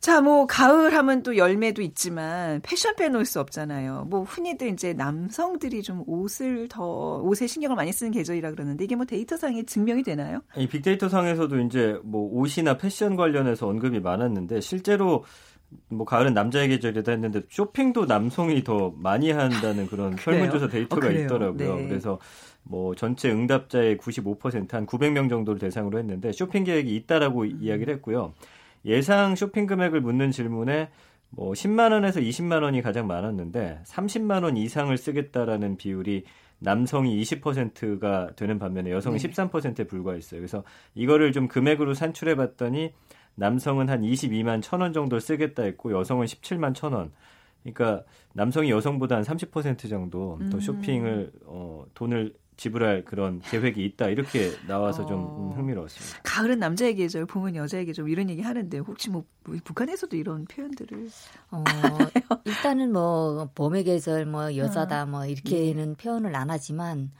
자, 0.00 0.20
뭐 0.20 0.46
가을 0.46 0.94
하면 0.94 1.22
또 1.22 1.36
열매도 1.36 1.82
있지만 1.82 2.60
패션 2.62 2.94
빼놓을 2.96 3.24
수 3.24 3.40
없잖아요. 3.40 4.06
뭐 4.08 4.22
흔히들 4.22 4.68
이제 4.68 4.92
남성들이 4.92 5.82
좀 5.82 6.04
옷을 6.06 6.68
더 6.68 7.18
옷에 7.18 7.46
신경을 7.46 7.76
많이 7.76 7.92
쓰는 7.92 8.12
계절이라 8.12 8.52
그러는데 8.52 8.84
이게 8.84 8.96
뭐 8.96 9.04
데이터상에 9.04 9.64
증명이 9.64 10.02
되나요? 10.02 10.40
이 10.56 10.68
빅데이터상에서도 10.68 11.60
이제 11.60 11.98
뭐 12.04 12.30
옷이나 12.32 12.76
패션 12.76 13.16
관련해서 13.16 13.66
언급이 13.66 14.00
많았는데 14.00 14.60
실제로 14.60 15.24
뭐 15.88 16.06
가을은 16.06 16.34
남자의 16.34 16.68
계절이다 16.68 17.12
했는데 17.12 17.42
쇼핑도 17.50 18.06
남성이 18.06 18.64
더 18.64 18.92
많이 18.96 19.30
한다는 19.30 19.86
그런 19.86 20.16
설문조사 20.18 20.68
데이터가 20.68 21.08
어, 21.08 21.10
있더라고요. 21.10 21.76
네. 21.76 21.88
그래서 21.88 22.18
뭐 22.62 22.94
전체 22.94 23.30
응답자의 23.30 23.96
95%한 23.96 24.86
900명 24.86 25.28
정도를 25.28 25.58
대상으로 25.58 25.98
했는데 25.98 26.32
쇼핑 26.32 26.64
계획이 26.64 26.94
있다라고 26.96 27.42
음. 27.42 27.58
이야기를 27.60 27.94
했고요. 27.94 28.32
예상 28.84 29.34
쇼핑 29.34 29.66
금액을 29.66 30.00
묻는 30.00 30.30
질문에 30.30 30.90
뭐 31.30 31.52
10만 31.52 31.92
원에서 31.92 32.20
20만 32.20 32.62
원이 32.62 32.82
가장 32.82 33.06
많았는데 33.06 33.80
30만 33.84 34.44
원 34.44 34.56
이상을 34.56 34.96
쓰겠다라는 34.96 35.76
비율이 35.76 36.24
남성이 36.60 37.20
20%가 37.22 38.30
되는 38.34 38.58
반면에 38.58 38.90
여성은 38.90 39.18
네. 39.18 39.28
13%에 39.28 39.84
불과했어요. 39.84 40.40
그래서 40.40 40.64
이거를 40.94 41.32
좀 41.32 41.48
금액으로 41.48 41.94
산출해 41.94 42.34
봤더니 42.34 42.92
남성은 43.36 43.88
한 43.88 44.02
22만 44.02 44.60
1천 44.60 44.80
원 44.80 44.92
정도 44.92 45.20
쓰겠다 45.20 45.62
했고 45.62 45.92
여성은 45.92 46.26
17만 46.26 46.74
1천 46.74 46.94
원. 46.94 47.12
그러니까 47.62 48.04
남성이 48.32 48.70
여성보다 48.70 49.16
한 49.16 49.22
30% 49.22 49.88
정도 49.88 50.38
더 50.50 50.56
음. 50.56 50.60
쇼핑을 50.60 51.32
어 51.44 51.84
돈을 51.94 52.34
지불할 52.58 53.04
그런 53.04 53.40
계획이 53.40 53.84
있다 53.84 54.08
이렇게 54.08 54.50
나와서 54.66 55.06
좀 55.06 55.20
어... 55.20 55.52
흥미로웠습니다. 55.56 56.18
가을은 56.24 56.58
남자의 56.58 56.96
계절, 56.96 57.24
봄은 57.24 57.54
여자의 57.54 57.86
계절 57.86 58.10
이런 58.10 58.28
얘기 58.28 58.42
하는데 58.42 58.78
혹시 58.78 59.08
뭐 59.10 59.24
북한에서도 59.64 60.14
이런 60.16 60.44
표현들을 60.44 61.08
어, 61.52 61.64
일단은 62.44 62.92
뭐 62.92 63.48
봄의 63.54 63.84
계절, 63.84 64.26
뭐 64.26 64.56
여자다, 64.56 65.06
뭐 65.06 65.24
이렇게는 65.24 65.94
네. 65.96 66.02
표현을 66.02 66.34
안 66.34 66.50
하지만 66.50 67.12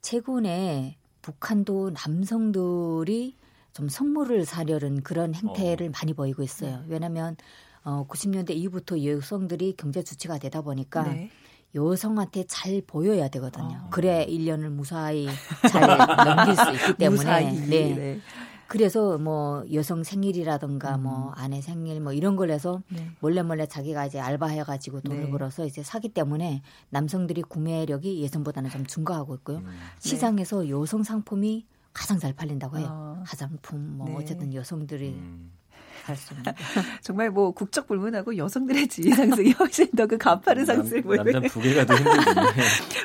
최근에 0.00 0.96
북한도 1.20 1.90
남성들이 1.90 3.36
좀 3.74 3.90
선물을 3.90 4.46
사려는 4.46 5.02
그런 5.02 5.34
행태를 5.34 5.88
어. 5.88 5.90
많이 5.92 6.14
보이고 6.14 6.42
있어요. 6.42 6.82
왜냐하면 6.88 7.36
어, 7.84 8.06
90년대 8.08 8.52
이후부터 8.52 9.04
여성들이 9.04 9.74
경제 9.76 10.02
주체가 10.02 10.38
되다 10.38 10.62
보니까. 10.62 11.02
네. 11.02 11.30
여성한테 11.76 12.44
잘 12.48 12.82
보여야 12.86 13.28
되거든요. 13.28 13.82
어. 13.84 13.88
그래 13.90 14.26
1년을 14.28 14.70
무사히 14.70 15.28
잘 15.70 15.82
넘길 16.26 16.56
수 16.56 16.72
있기 16.72 16.94
때문에. 16.98 17.16
무사히, 17.18 17.52
네. 17.68 17.94
네. 17.94 18.20
그래서 18.66 19.16
뭐 19.18 19.64
여성 19.72 20.02
생일이라든가 20.02 20.96
음. 20.96 21.04
뭐 21.04 21.32
아내 21.36 21.60
생일 21.60 22.00
뭐 22.00 22.12
이런 22.12 22.34
걸 22.34 22.50
해서 22.50 22.82
네. 22.88 23.08
몰래 23.20 23.42
몰래 23.42 23.66
자기가 23.66 24.06
이제 24.06 24.18
알바해 24.18 24.64
가지고 24.64 25.00
돈을 25.02 25.24
네. 25.26 25.30
벌어서 25.30 25.64
이제 25.64 25.84
사기 25.84 26.08
때문에 26.08 26.62
남성들이 26.90 27.42
구매력이 27.42 28.22
예전보다는 28.22 28.70
좀 28.70 28.84
증가하고 28.84 29.36
있고요. 29.36 29.58
음. 29.58 29.78
시장에서 30.00 30.62
네. 30.62 30.70
여성 30.70 31.04
상품이 31.04 31.66
가장 31.92 32.18
잘 32.18 32.32
팔린다고 32.32 32.78
해요. 32.78 32.88
어. 32.90 33.22
화장품 33.24 33.98
뭐 33.98 34.08
네. 34.08 34.16
어쨌든 34.16 34.52
여성들이 34.52 35.10
음. 35.10 35.52
그렇습니다. 36.06 36.54
정말 37.02 37.30
뭐 37.30 37.50
국적 37.50 37.86
불문하고 37.86 38.36
여성들의 38.36 38.88
지위 38.88 39.10
상승이 39.10 39.52
훨씬 39.60 39.86
더 39.90 40.06
그 40.06 40.16
가파른 40.18 40.64
상승을 40.64 41.16
남, 41.16 41.26
남자 41.26 41.48
부계가 41.48 41.84
더 41.84 41.94
힘들군요. 41.96 42.42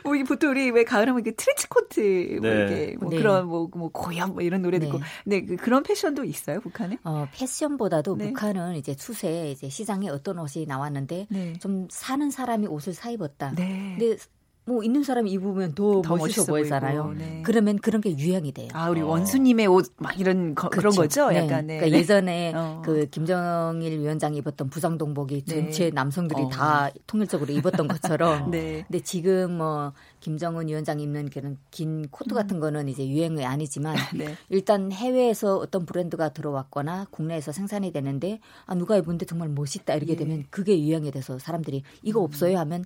뭐 0.03 0.13
보통 0.27 0.51
우리 0.51 0.71
왜 0.71 0.83
가을하면 0.83 1.21
이게 1.21 1.31
트렌치 1.31 1.67
코트 1.67 1.99
뭐 2.39 2.49
네. 2.49 2.55
이렇게 2.55 2.97
뭐 2.99 3.09
네. 3.09 3.17
그런 3.17 3.47
뭐, 3.47 3.69
뭐 3.73 3.89
고염 3.91 4.33
뭐 4.33 4.41
이런 4.41 4.61
노래 4.61 4.79
듣고 4.79 4.99
네. 5.25 5.41
네 5.41 5.55
그런 5.55 5.83
패션도 5.83 6.23
있어요 6.23 6.59
북한에? 6.61 6.97
어 7.03 7.27
패션보다도 7.33 8.17
네. 8.17 8.27
북한은 8.27 8.75
이제 8.75 8.95
추세 8.95 9.51
이제 9.51 9.69
시장에 9.69 10.09
어떤 10.09 10.39
옷이 10.39 10.65
나왔는데 10.65 11.27
네. 11.29 11.53
좀 11.59 11.87
사는 11.89 12.29
사람이 12.29 12.67
옷을 12.67 12.93
사 12.93 13.09
입었다. 13.09 13.53
네. 13.55 13.95
근데 13.97 14.17
뭐 14.65 14.83
있는 14.83 15.03
사람이 15.03 15.31
입으면 15.31 15.73
더, 15.73 16.01
더 16.03 16.15
멋있어, 16.15 16.45
보이잖아요. 16.45 17.13
네. 17.17 17.41
그러면 17.43 17.79
그런 17.79 17.99
게 17.99 18.15
유행이 18.15 18.51
돼요. 18.51 18.69
아 18.73 18.89
우리 18.89 19.01
어. 19.01 19.07
원수님의 19.07 19.67
옷 19.67 19.91
막 19.97 20.19
이런 20.19 20.55
거, 20.55 20.69
그런 20.69 20.93
거죠. 20.95 21.29
네. 21.29 21.37
약간 21.37 21.67
네. 21.67 21.77
그러니까 21.77 21.97
예전에 21.97 22.53
어. 22.55 22.81
그 22.83 23.07
김정일 23.07 23.99
위원장이 23.99 24.37
입었던 24.37 24.69
부장동복이 24.69 25.41
네. 25.45 25.55
전체 25.55 25.89
남성들이 25.89 26.43
어. 26.43 26.49
다 26.49 26.89
통일적으로 27.07 27.51
입었던 27.53 27.87
것처럼. 27.87 28.49
네. 28.51 28.83
근데 28.87 28.99
지금 29.01 29.57
뭐 29.57 29.93
김정은 30.19 30.67
위원장 30.67 30.99
입는 30.99 31.29
그런 31.29 31.57
긴 31.71 32.07
코트 32.09 32.35
같은 32.35 32.57
음. 32.57 32.61
거는 32.61 32.87
이제 32.87 33.07
유행이 33.07 33.43
아니지만 33.43 33.95
네. 34.15 34.35
일단 34.49 34.91
해외에서 34.91 35.57
어떤 35.57 35.85
브랜드가 35.85 36.29
들어왔거나 36.29 37.07
국내에서 37.09 37.51
생산이 37.51 37.91
되는데 37.91 38.39
아 38.65 38.75
누가 38.75 38.95
입은데 38.97 39.25
정말 39.25 39.49
멋있다 39.49 39.95
이렇게 39.95 40.13
예. 40.13 40.15
되면 40.15 40.45
그게 40.49 40.79
유행이 40.79 41.11
돼서 41.11 41.39
사람들이 41.39 41.83
이거 42.03 42.21
음. 42.21 42.25
없어요 42.25 42.59
하면 42.59 42.85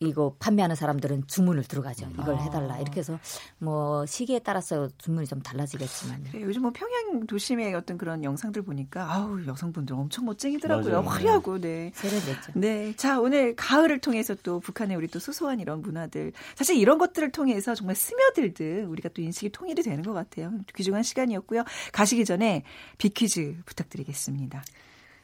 이거 0.00 0.34
판매하는 0.38 0.76
사람들은 0.76 1.26
주문을 1.26 1.64
들어가죠. 1.64 2.08
이걸 2.14 2.34
아. 2.34 2.38
해달라. 2.38 2.78
이렇게 2.78 3.00
해서 3.00 3.18
뭐 3.58 4.06
시기에 4.06 4.38
따라서 4.38 4.88
주문이 4.96 5.26
좀 5.26 5.42
달라지겠지만. 5.42 6.24
네, 6.32 6.40
요즘 6.40 6.62
뭐 6.62 6.72
평양 6.74 7.26
도심의 7.26 7.74
어떤 7.74 7.98
그런 7.98 8.24
영상들 8.24 8.62
보니까 8.62 9.12
아우 9.12 9.44
여성분들 9.46 9.94
엄청 9.94 10.24
멋쟁이더라고요. 10.24 11.02
맞아요. 11.02 11.06
화려하고 11.06 11.60
네. 11.60 11.92
세련됐죠. 11.94 12.52
네. 12.54 12.94
자 12.96 13.20
오늘 13.20 13.54
가을을 13.54 13.98
통해서 14.00 14.34
또 14.42 14.58
북한의 14.60 14.96
우리 14.96 15.06
또 15.06 15.18
소소한 15.18 15.60
이런 15.60 15.82
문화들 15.82 16.32
사실 16.54 16.76
이런 16.76 16.96
것들을 16.96 17.30
통해서 17.30 17.74
정말 17.74 17.94
스며들듯 17.94 18.88
우리가 18.88 19.10
또 19.10 19.20
인식이 19.20 19.50
통일이 19.50 19.82
되는 19.82 20.02
것 20.02 20.14
같아요. 20.14 20.50
귀중한 20.74 21.02
시간이었고요. 21.02 21.64
가시기 21.92 22.24
전에 22.24 22.64
비퀴즈 22.96 23.58
부탁드리겠습니다. 23.66 24.62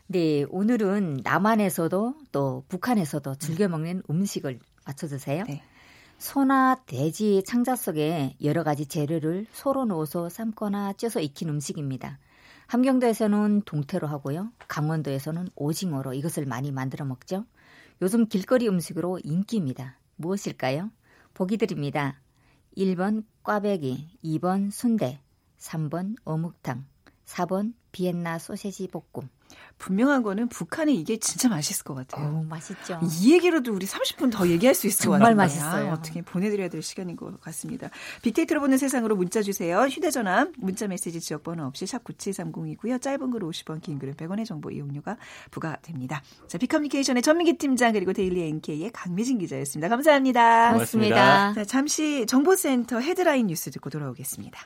네, 0.08 0.44
오늘은 0.50 1.22
남한에서도 1.24 2.14
또 2.30 2.64
북한에서도 2.68 3.34
즐겨 3.36 3.66
먹는 3.66 4.04
음식을 4.08 4.60
맞춰 4.84 5.08
주세요. 5.08 5.42
네. 5.48 5.64
소나 6.18 6.76
돼지 6.86 7.42
창자 7.44 7.74
속에 7.74 8.36
여러 8.44 8.62
가지 8.62 8.86
재료를 8.86 9.46
소로 9.50 9.84
넣어서 9.84 10.28
삶거나 10.28 10.92
쪄서 10.92 11.20
익힌 11.20 11.48
음식입니다. 11.48 12.20
함경도에서는 12.68 13.62
동태로 13.62 14.06
하고요. 14.06 14.52
강원도에서는 14.68 15.48
오징어로 15.56 16.14
이것을 16.14 16.46
많이 16.46 16.70
만들어 16.70 17.04
먹죠. 17.04 17.44
요즘 18.00 18.26
길거리 18.26 18.68
음식으로 18.68 19.18
인기입니다. 19.24 19.98
무엇일까요? 20.14 20.90
보기 21.34 21.56
드립니다. 21.56 22.20
1번 22.76 23.24
꽈배기, 23.42 24.18
2번 24.22 24.70
순대, 24.70 25.18
3번 25.58 26.14
어묵탕, 26.24 26.84
4번 27.24 27.74
비엔나 27.90 28.38
소세지 28.38 28.86
볶음. 28.86 29.28
분명한 29.78 30.22
거는 30.22 30.48
북한에 30.48 30.92
이게 30.92 31.18
진짜 31.18 31.48
맛있을 31.48 31.84
것 31.84 31.94
같아요. 31.94 32.38
오, 32.38 32.42
맛있죠. 32.44 32.98
이 33.02 33.32
얘기로도 33.32 33.74
우리 33.74 33.86
30분 33.86 34.32
더 34.32 34.48
얘기할 34.48 34.74
수 34.74 34.86
있을 34.86 35.06
것 35.06 35.12
같아요. 35.12 35.28
정말 35.28 35.34
맛있어요. 35.34 35.90
아, 35.90 35.92
어떻게 35.92 36.22
보내드려야 36.22 36.68
될 36.68 36.82
시간인 36.82 37.16
것 37.16 37.40
같습니다. 37.42 37.90
빅데이터로 38.22 38.60
보는 38.60 38.78
세상으로 38.78 39.16
문자 39.16 39.42
주세요. 39.42 39.80
휴대전화, 39.82 40.48
문자메시지 40.56 41.20
지역번호 41.20 41.64
없이 41.64 41.86
샵 41.86 42.04
9730이고요. 42.04 43.00
짧은 43.00 43.30
글 43.30 43.40
50원, 43.40 43.82
긴 43.82 43.98
글은 43.98 44.14
100원의 44.14 44.46
정보 44.46 44.70
이용료가 44.70 45.18
부과됩니다. 45.50 46.22
자, 46.48 46.58
빅커뮤니케이션의 46.58 47.22
전민기 47.22 47.58
팀장 47.58 47.92
그리고 47.92 48.12
데일리 48.12 48.42
NK의 48.42 48.90
강미진 48.92 49.38
기자였습니다. 49.38 49.88
감사합니다. 49.88 50.72
고맙습니다. 50.72 51.52
자, 51.52 51.64
잠시 51.64 52.24
정보센터 52.26 53.00
헤드라인 53.00 53.48
뉴스 53.48 53.70
듣고 53.70 53.90
돌아오겠습니다. 53.90 54.58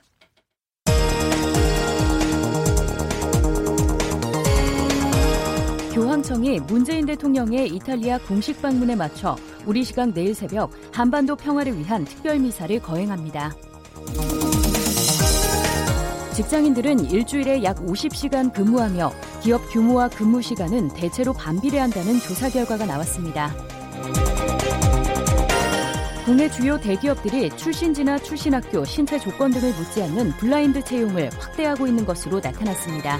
교황청이 6.00 6.60
문재인 6.60 7.04
대통령의 7.04 7.68
이탈리아 7.68 8.16
공식 8.20 8.62
방문에 8.62 8.96
맞춰 8.96 9.36
우리 9.66 9.84
시간 9.84 10.14
내일 10.14 10.34
새벽 10.34 10.70
한반도 10.94 11.36
평화를 11.36 11.78
위한 11.78 12.06
특별 12.06 12.38
미사를 12.38 12.80
거행합니다. 12.80 13.54
직장인들은 16.32 17.10
일주일에 17.10 17.62
약 17.62 17.76
50시간 17.84 18.50
근무하며 18.50 19.12
기업 19.42 19.60
규모와 19.70 20.08
근무 20.08 20.40
시간은 20.40 20.88
대체로 20.94 21.34
반비례한다는 21.34 22.18
조사 22.20 22.48
결과가 22.48 22.86
나왔습니다. 22.86 23.54
국내 26.24 26.48
주요 26.48 26.80
대기업들이 26.80 27.50
출신지나 27.50 28.20
출신학교, 28.20 28.86
신체 28.86 29.18
조건 29.18 29.50
등을 29.50 29.74
묻지 29.74 30.02
않는 30.04 30.30
블라인드 30.38 30.82
채용을 30.82 31.28
확대하고 31.38 31.86
있는 31.86 32.06
것으로 32.06 32.40
나타났습니다. 32.40 33.18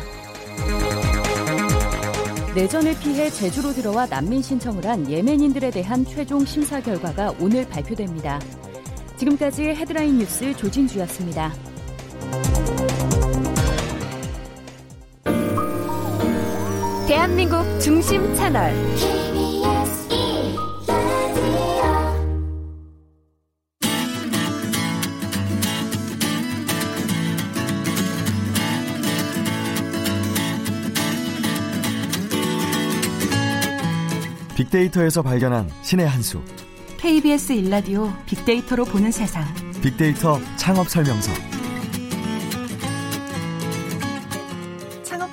내전을 2.55 2.99
피해 2.99 3.31
제주로 3.31 3.73
들어와 3.73 4.07
난민 4.07 4.43
신청을 4.43 4.85
한 4.85 5.09
예멘인들에 5.09 5.71
대한 5.71 6.05
최종 6.05 6.45
심사 6.45 6.81
결과가 6.81 7.33
오늘 7.39 7.65
발표됩니다. 7.69 8.41
지금까지 9.17 9.67
헤드라인 9.67 10.19
뉴스 10.19 10.53
조진주였습니다. 10.57 11.53
대한민국 17.07 17.63
중심 17.81 18.35
채널 18.35 18.75
빅데이터에서 34.71 35.23
발견한 35.23 35.69
신의 35.83 36.07
한 36.07 36.23
수. 36.23 36.41
KBS 36.99 37.53
일라디오 37.55 38.09
빅데이터로 38.27 38.85
보는 38.85 39.11
세상. 39.11 39.45
빅데이터 39.83 40.39
창업 40.57 40.89
설명서. 40.89 41.33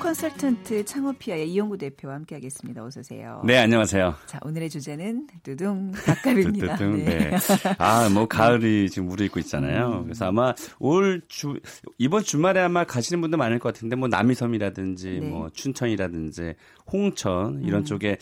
컨설턴트 0.08 0.86
창업피아의 0.86 1.52
이용구 1.52 1.78
대표와 1.78 2.16
함께하겠습니다. 2.16 2.82
어서 2.84 3.02
오세요. 3.02 3.42
네, 3.46 3.58
안녕하세요. 3.58 4.16
자, 4.26 4.40
오늘의 4.42 4.70
주제는 4.70 5.28
두둥 5.44 5.92
닭갈비입니다. 5.92 6.78
두둥, 6.78 7.04
네. 7.04 7.30
네. 7.30 7.32
아, 7.78 8.08
뭐 8.10 8.26
가을이 8.26 8.90
지금 8.90 9.10
무르익고 9.10 9.38
있잖아요. 9.42 9.98
음. 10.00 10.04
그래서 10.06 10.26
아마 10.26 10.54
올 10.80 11.22
주 11.28 11.60
이번 11.98 12.24
주말에 12.24 12.62
아마 12.62 12.86
가시는 12.86 13.20
분들 13.20 13.38
많을 13.38 13.60
것 13.60 13.74
같은데 13.74 13.98
뭐 13.98 14.08
남이섬이라든지 14.08 15.20
네. 15.22 15.28
뭐 15.28 15.50
춘천이라든지 15.50 16.54
홍천 16.92 17.64
이런 17.66 17.82
음. 17.82 17.86
쪽에 17.86 18.18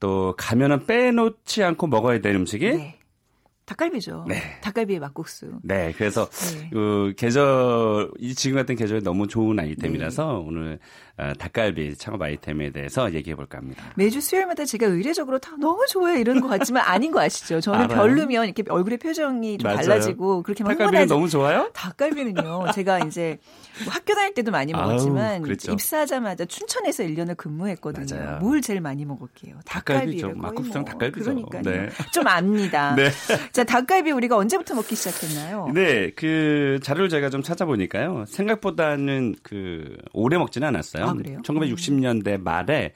또 0.00 0.34
가면은 0.36 0.86
빼놓지 0.86 1.62
않고 1.62 1.86
먹어야 1.86 2.20
될 2.20 2.34
음식이 2.34 2.70
네. 2.70 2.98
닭갈비죠. 3.68 4.24
네. 4.28 4.60
닭갈비의 4.62 4.98
막국수. 4.98 5.60
네. 5.62 5.92
그래서 5.96 6.28
네. 6.30 6.70
그 6.72 7.12
계절 7.18 8.10
이 8.18 8.34
지금 8.34 8.56
같은 8.56 8.76
계절에 8.76 9.00
너무 9.00 9.26
좋은 9.26 9.58
아이템이라서 9.58 10.24
네. 10.24 10.46
오늘 10.46 10.74
어, 10.74 10.78
닭갈비 11.38 11.96
창업 11.96 12.22
아이템에 12.22 12.70
대해서 12.70 13.12
얘기해 13.12 13.34
볼까 13.34 13.58
합니다. 13.58 13.84
매주 13.96 14.20
수요일마다 14.20 14.64
제가 14.64 14.86
의례적으로 14.86 15.38
다 15.38 15.52
너무 15.58 15.84
좋아해 15.88 16.20
이러는 16.20 16.40
것 16.42 16.48
같지만 16.48 16.84
아닌 16.86 17.10
거 17.10 17.20
아시죠? 17.20 17.60
저는 17.60 17.80
알아요. 17.84 17.96
별로면 17.98 18.44
이렇게 18.44 18.62
얼굴의 18.68 18.98
표정이 18.98 19.58
좀 19.58 19.68
맞아요. 19.68 19.82
달라지고 19.82 20.42
그렇게 20.42 20.62
닭갈비는 20.64 21.06
너무 21.08 21.28
좋아요? 21.28 21.70
닭갈비는요. 21.74 22.66
제가 22.74 23.00
이제 23.00 23.38
뭐 23.84 23.92
학교 23.92 24.14
다닐 24.14 24.34
때도 24.34 24.50
많이 24.50 24.72
먹었지만 24.72 25.44
아우, 25.44 25.72
입사하자마자 25.72 26.44
춘천에서 26.44 27.02
1년을 27.04 27.36
근무했거든요. 27.36 28.06
맞아요. 28.16 28.38
뭘 28.38 28.60
제일 28.60 28.80
많이 28.80 29.04
먹을게요? 29.04 29.56
닭갈비죠. 29.64 30.34
막국수랑 30.36 30.82
뭐. 30.84 30.92
닭갈비죠. 30.92 31.24
그러니까요. 31.24 31.62
네. 31.62 31.88
좀 32.12 32.26
압니다. 32.26 32.94
네. 32.96 33.10
자, 33.52 33.64
닭갈비 33.64 34.10
우리가 34.12 34.36
언제부터 34.36 34.74
먹기 34.74 34.94
시작했나요? 34.94 35.70
네, 35.74 36.10
그 36.14 36.78
자료를 36.82 37.08
제가 37.08 37.30
좀 37.30 37.42
찾아보니까요. 37.42 38.24
생각보다는 38.28 39.34
그 39.42 39.96
오래 40.12 40.38
먹지는 40.38 40.68
않았어요. 40.68 41.07
아, 41.10 41.14
그래요? 41.14 41.40
1960년대 41.44 42.40
말에 42.42 42.92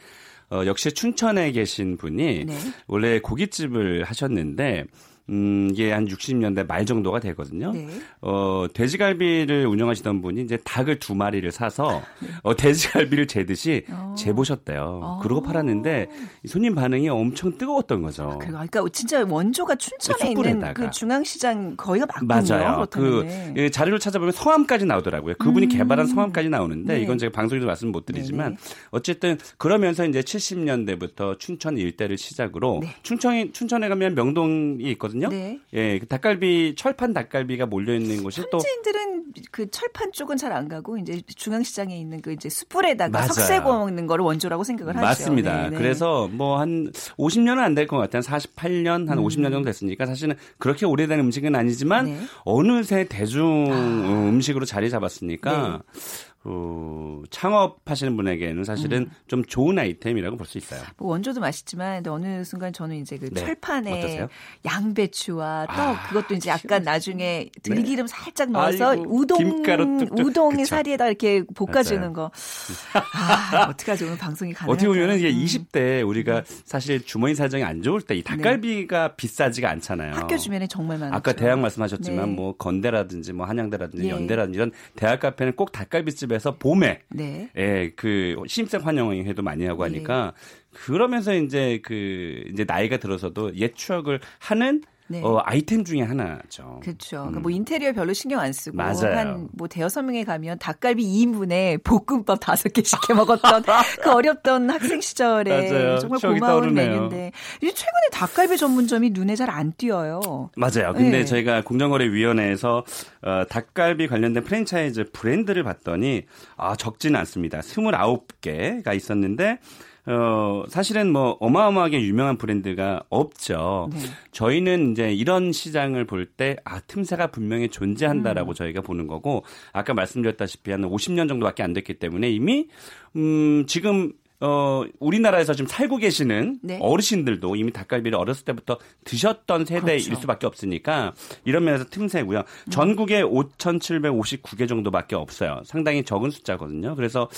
어, 0.51 0.66
역시 0.66 0.92
춘천에 0.92 1.51
계신 1.53 1.96
분이 1.96 2.44
네. 2.44 2.59
원래 2.87 3.20
고깃집을 3.20 4.05
하셨는데 4.05 4.85
음, 5.33 5.71
이게 5.73 5.90
한 5.90 6.07
60년대 6.07 6.66
말 6.66 6.85
정도가 6.85 7.18
되거든요. 7.21 7.73
네. 7.73 7.88
어, 8.21 8.66
돼지갈비를 8.73 9.66
운영하시던 9.66 10.21
분이 10.21 10.42
이제 10.42 10.59
닭을 10.62 10.99
두 10.99 11.14
마리를 11.14 11.51
사서 11.51 12.03
어, 12.42 12.55
돼지갈비를 12.55 13.27
재듯이 13.27 13.85
어. 13.90 14.14
재보셨대요. 14.16 15.01
어. 15.03 15.21
그러고 15.23 15.42
팔았는데 15.42 16.09
손님 16.47 16.75
반응이 16.75 17.09
엄청 17.09 17.57
뜨거웠던 17.57 18.03
거죠. 18.03 18.25
아, 18.25 18.38
그러니까 18.38 18.85
진짜 18.92 19.25
원조가 19.27 19.77
춘천에 19.77 20.33
있는 20.33 20.75
그 20.75 20.90
중앙시장 20.90 21.77
거기가 21.77 22.07
맞군요. 22.07 22.29
맞아요. 22.29 22.87
그 22.90 23.27
예, 23.57 23.71
자료를 23.71 23.99
찾아보면 23.99 24.33
성함까지 24.33 24.85
나오더라고요. 24.85 25.35
그분이 25.38 25.66
음. 25.66 25.68
개발한 25.71 26.07
성함까지 26.07 26.51
나오는데 26.51 26.95
네. 26.95 27.03
이건 27.03 27.16
제가 27.16 27.33
방송에서 27.33 27.66
말씀 27.66 27.90
못 27.90 28.05
드리지만 28.05 28.53
네 28.53 28.57
어쨌든 28.90 29.38
그러면서 29.57 30.05
이제 30.05 30.21
70년대부터 30.21 31.38
춘천 31.38 31.79
일대를 31.79 32.18
시작으로 32.18 32.81
네. 32.83 32.95
춘천이 33.03 33.53
춘천에 33.53 33.88
가면 33.88 34.14
명동이 34.14 34.90
있거든요. 34.92 35.21
있거든요. 35.22 35.28
네. 35.28 35.61
예, 35.72 35.98
그 35.98 36.06
닭갈비 36.06 36.74
철판 36.76 37.12
닭갈비가 37.12 37.66
몰려 37.66 37.94
있는 37.94 38.22
곳이 38.22 38.42
또 38.50 38.58
현지인들은 38.58 39.24
그 39.50 39.70
철판 39.70 40.12
쪽은 40.12 40.37
잘 40.37 40.52
안 40.52 40.68
가고 40.68 40.98
이제 40.98 41.22
중앙시장에 41.35 41.96
있는 41.98 42.20
그 42.20 42.32
이제 42.32 42.48
숯불에다가 42.50 43.22
석쇠 43.28 43.61
구워 43.61 43.78
먹는 43.78 44.06
거를 44.06 44.22
원조라고 44.24 44.64
생각을 44.64 44.94
하죠. 44.96 45.06
맞습니다. 45.06 45.70
네, 45.70 45.76
그래서 45.76 46.28
뭐 46.28 46.58
한 46.58 46.90
50년은 47.18 47.58
안 47.58 47.74
될 47.74 47.87
것 47.87 47.96
같아요. 47.96 48.20
한 48.26 48.38
48년, 48.38 49.08
한 49.08 49.18
음. 49.18 49.24
50년 49.24 49.50
정도 49.50 49.62
됐으니까 49.64 50.04
사실은 50.06 50.37
그렇게 50.58 50.85
오래된 50.87 51.18
음식은 51.20 51.54
아니지만 51.56 52.04
네. 52.06 52.18
어느새 52.44 53.06
대중 53.08 53.66
아. 53.72 54.28
음식으로 54.28 54.66
자리 54.66 54.90
잡았으니까 54.90 55.82
네. 55.82 56.00
어, 56.44 57.22
창업하시는 57.31 58.16
분에게는 58.16 58.64
사실은 58.64 59.02
음. 59.02 59.11
좀 59.28 59.44
좋은 59.44 59.78
아이템이라고 59.78 60.37
볼 60.37 60.46
수 60.46 60.59
있어요. 60.59 60.83
뭐 60.98 61.11
원조도 61.12 61.40
맛있지만 61.40 62.05
어느 62.09 62.42
순간 62.44 62.72
저는 62.72 62.96
이제 62.96 63.16
그 63.16 63.31
네. 63.31 63.40
철판에 63.40 63.98
어떠세요? 63.98 64.28
양배추와 64.64 65.66
떡 65.66 65.78
아, 65.78 66.09
그것도 66.09 66.35
이제 66.35 66.50
약간 66.50 66.83
나중에 66.83 67.48
들기름 67.62 68.07
네. 68.07 68.12
살짝 68.12 68.50
넣어서 68.50 68.90
아이고, 68.90 69.05
우동 69.09 69.62
우동의. 70.11 70.66
사리에다 70.66 71.07
이렇게 71.09 71.44
볶아주는 71.55 72.12
거. 72.12 72.31
아, 72.92 73.66
어떡하지 73.70 74.05
오늘 74.05 74.18
방송이 74.18 74.52
가능 74.52 74.72
어떻게 74.72 74.88
보면은 74.88 75.18
이게 75.18 75.31
음. 75.31 75.44
20대 75.44 76.07
우리가 76.07 76.42
사실 76.64 77.05
주머니 77.05 77.35
사정이 77.35 77.62
안 77.64 77.83
좋을 77.83 78.00
때 78.02 78.12
이 78.12 78.22
닭갈비가 78.22 79.09
네. 79.09 79.14
비싸지가 79.16 79.70
않잖아요. 79.70 80.12
학교 80.14 80.37
주변에 80.37 80.66
정말 80.66 80.98
많죠. 80.98 81.14
아까 81.16 81.33
대학 81.33 81.61
말씀하셨지만 81.61 82.28
네. 82.31 82.35
뭐 82.35 82.55
건대라든지 82.57 83.33
뭐 83.33 83.46
한양대라든지 83.46 84.07
예. 84.07 84.11
연대라든지 84.11 84.57
이런 84.59 84.70
대학 84.96 85.20
카페는 85.20 85.55
꼭 85.57 85.72
닭갈비집 85.72 86.32
집에서 86.33 86.57
봄에 86.57 87.01
네. 87.11 87.51
예, 87.57 87.92
그 87.95 88.37
신입생 88.47 88.81
환영회도 88.81 89.42
많이 89.42 89.66
하고 89.66 89.85
하니까 89.85 90.33
네. 90.35 90.79
그러면서 90.79 91.35
이제 91.35 91.81
그 91.83 92.45
이제 92.51 92.64
나이가 92.66 92.97
들어서도 92.97 93.57
옛 93.57 93.75
추억을 93.75 94.21
하는 94.38 94.83
네. 95.08 95.20
어, 95.22 95.40
아이템 95.44 95.84
중에 95.84 96.00
하나죠. 96.02 96.80
그렇죠. 96.82 97.16
음. 97.16 97.20
그러니까 97.22 97.40
뭐 97.40 97.50
인테리어 97.50 97.92
별로 97.92 98.12
신경 98.14 98.40
안 98.40 98.52
쓰고 98.52 98.80
한 98.80 99.48
뭐 99.52 99.68
대여섯 99.68 100.04
명에 100.04 100.24
가면 100.24 100.58
닭갈비 100.58 101.04
2인분에 101.04 101.82
볶음밥 101.84 102.38
다섯 102.40 102.68
개 102.72 102.82
시켜 102.82 103.14
먹었던 103.14 103.62
그 104.02 104.10
어렵던 104.10 104.70
학생 104.70 105.00
시절에 105.00 105.70
맞아요. 105.70 105.98
정말 105.98 106.20
고마운. 106.20 106.72
메뉴인데 106.74 107.32
이제 107.60 107.72
최근에 107.74 108.08
닭갈비 108.12 108.56
전문점이 108.56 109.10
눈에 109.10 109.36
잘 109.36 109.50
안 109.50 109.72
띄어요. 109.76 110.50
맞아요. 110.56 110.94
근데 110.94 111.10
네. 111.18 111.24
저희가 111.26 111.62
공정거래위원회에서 111.62 112.84
어, 113.22 113.42
닭갈비 113.50 114.06
관련된 114.08 114.44
프랜차이즈 114.44 115.10
브랜드를 115.12 115.62
봤더니 115.64 116.22
아 116.56 116.74
적지는 116.76 117.18
않습니다. 117.20 117.60
29개가 117.60 118.94
있었는데 118.96 119.58
어, 120.04 120.64
사실은 120.68 121.12
뭐 121.12 121.36
어마어마하게 121.40 122.02
유명한 122.02 122.36
브랜드가 122.36 123.04
없죠. 123.08 123.88
네. 123.92 124.00
저희는 124.32 124.92
이제 124.92 125.12
이런 125.12 125.52
시장을 125.52 126.06
볼 126.06 126.26
때, 126.26 126.56
아, 126.64 126.80
틈새가 126.80 127.28
분명히 127.28 127.68
존재한다라고 127.68 128.52
음. 128.52 128.54
저희가 128.54 128.80
보는 128.80 129.06
거고, 129.06 129.44
아까 129.72 129.94
말씀드렸다시피 129.94 130.72
한 130.72 130.82
50년 130.82 131.28
정도밖에 131.28 131.62
안 131.62 131.72
됐기 131.72 131.94
때문에 131.94 132.30
이미, 132.30 132.66
음, 133.14 133.64
지금 133.68 134.12
어, 134.44 134.85
우리나라에서 134.98 135.55
지금 135.55 135.68
살고 135.68 135.98
계시는 135.98 136.59
네. 136.62 136.78
어르신들도 136.83 137.55
이미 137.55 137.70
닭갈비를 137.70 138.18
어렸을 138.18 138.44
때부터 138.44 138.76
드셨던 139.05 139.66
세대일 139.66 140.02
그렇죠. 140.02 140.20
수밖에 140.20 140.48
없으니까 140.48 141.14
이런 141.44 141.62
면에서 141.64 141.85
틈새고요. 141.85 142.40
음. 142.40 142.70
전국에 142.70 143.22
5,759개 143.22 144.68
정도밖에 144.68 145.14
없어요. 145.14 145.62
상당히 145.64 146.02
적은 146.02 146.31
숫자거든요. 146.31 146.96
그래서 146.96 147.28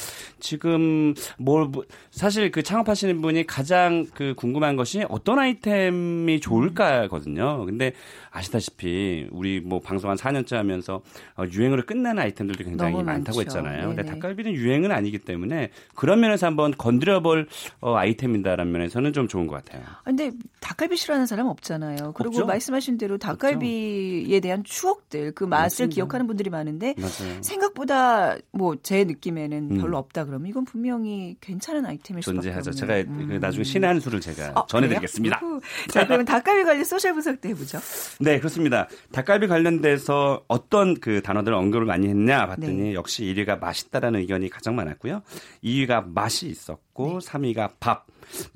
지금 0.40 1.12
뭘 1.36 1.66
뭐, 1.66 1.84
사실 2.10 2.50
그 2.50 2.62
창업하시는 2.62 3.20
분이 3.20 3.46
가장 3.46 4.06
그 4.14 4.32
궁금한 4.34 4.76
것이 4.76 5.04
어떤 5.10 5.38
아이템이 5.38 6.40
좋을까거든요. 6.40 7.66
근데 7.66 7.92
아시다시피 8.30 9.28
우리 9.30 9.60
뭐 9.60 9.78
방송 9.78 10.08
한 10.08 10.16
4년째 10.16 10.56
하면서 10.56 11.02
어, 11.36 11.44
유행으로 11.52 11.84
끝나는 11.84 12.22
아이템들도 12.22 12.64
굉장히 12.64 13.02
많다고 13.02 13.42
했잖아요. 13.42 13.88
네네. 13.90 13.94
근데 13.94 14.10
닭갈비는 14.10 14.54
유행은 14.54 14.90
아니기 14.90 15.18
때문에 15.18 15.68
그런 15.94 16.20
면에서 16.20 16.46
한번 16.46 16.72
건 16.72 16.93
드려볼 17.00 17.48
어, 17.80 17.96
아이템이다라는 17.96 18.70
면에서는 18.72 19.12
좀 19.12 19.28
좋은 19.28 19.46
것 19.46 19.64
같아요. 19.64 19.82
아, 19.86 20.02
근데 20.04 20.30
닭갈비 20.60 20.96
싫어하는 20.96 21.26
사람 21.26 21.46
없잖아요. 21.48 22.12
그리고 22.14 22.36
없죠? 22.36 22.46
말씀하신 22.46 22.98
대로 22.98 23.18
닭갈비에 23.18 24.38
대한 24.40 24.62
추억들, 24.64 25.32
그 25.32 25.44
맛을 25.44 25.86
맞습니다. 25.86 25.94
기억하는 25.94 26.26
분들이 26.26 26.50
많은데 26.50 26.94
맞아요. 26.98 27.42
생각보다 27.42 28.36
뭐 28.52 28.74
제 28.84 29.04
느낌에는 29.04 29.70
음. 29.70 29.78
별로 29.80 29.96
없다 29.98 30.24
그러면 30.26 30.48
이건 30.48 30.64
분명히 30.64 31.36
괜찮은 31.40 31.86
아이템일 31.86 32.22
수밖에 32.22 32.36
존재하죠. 32.36 32.72
제가 32.72 33.02
그 33.02 33.08
음. 33.08 33.38
나중에 33.40 33.64
신의 33.64 33.88
한 33.88 33.98
수를 33.98 34.20
제가 34.20 34.52
아, 34.54 34.66
전해드리겠습니다. 34.68 35.40
자, 35.90 36.04
그러면 36.04 36.26
닭갈비 36.26 36.64
관련 36.64 36.84
소셜 36.84 37.14
분석도 37.14 37.48
해보죠. 37.48 37.78
네, 38.20 38.38
그렇습니다. 38.38 38.88
닭갈비 39.12 39.46
관련돼서 39.48 40.44
어떤 40.48 41.00
그 41.00 41.22
단어들 41.22 41.54
언급을 41.54 41.86
많이 41.86 42.08
했냐 42.08 42.46
봤더니 42.46 42.74
네. 42.74 42.94
역시 42.94 43.24
1위가 43.24 43.58
맛있다라는 43.58 44.20
의견이 44.20 44.50
가장 44.50 44.76
많았고요. 44.76 45.22
2위가 45.64 46.06
맛이 46.12 46.46
있었고 46.48 46.83
네. 46.96 47.18
3위가 47.18 47.72
밥. 47.80 48.06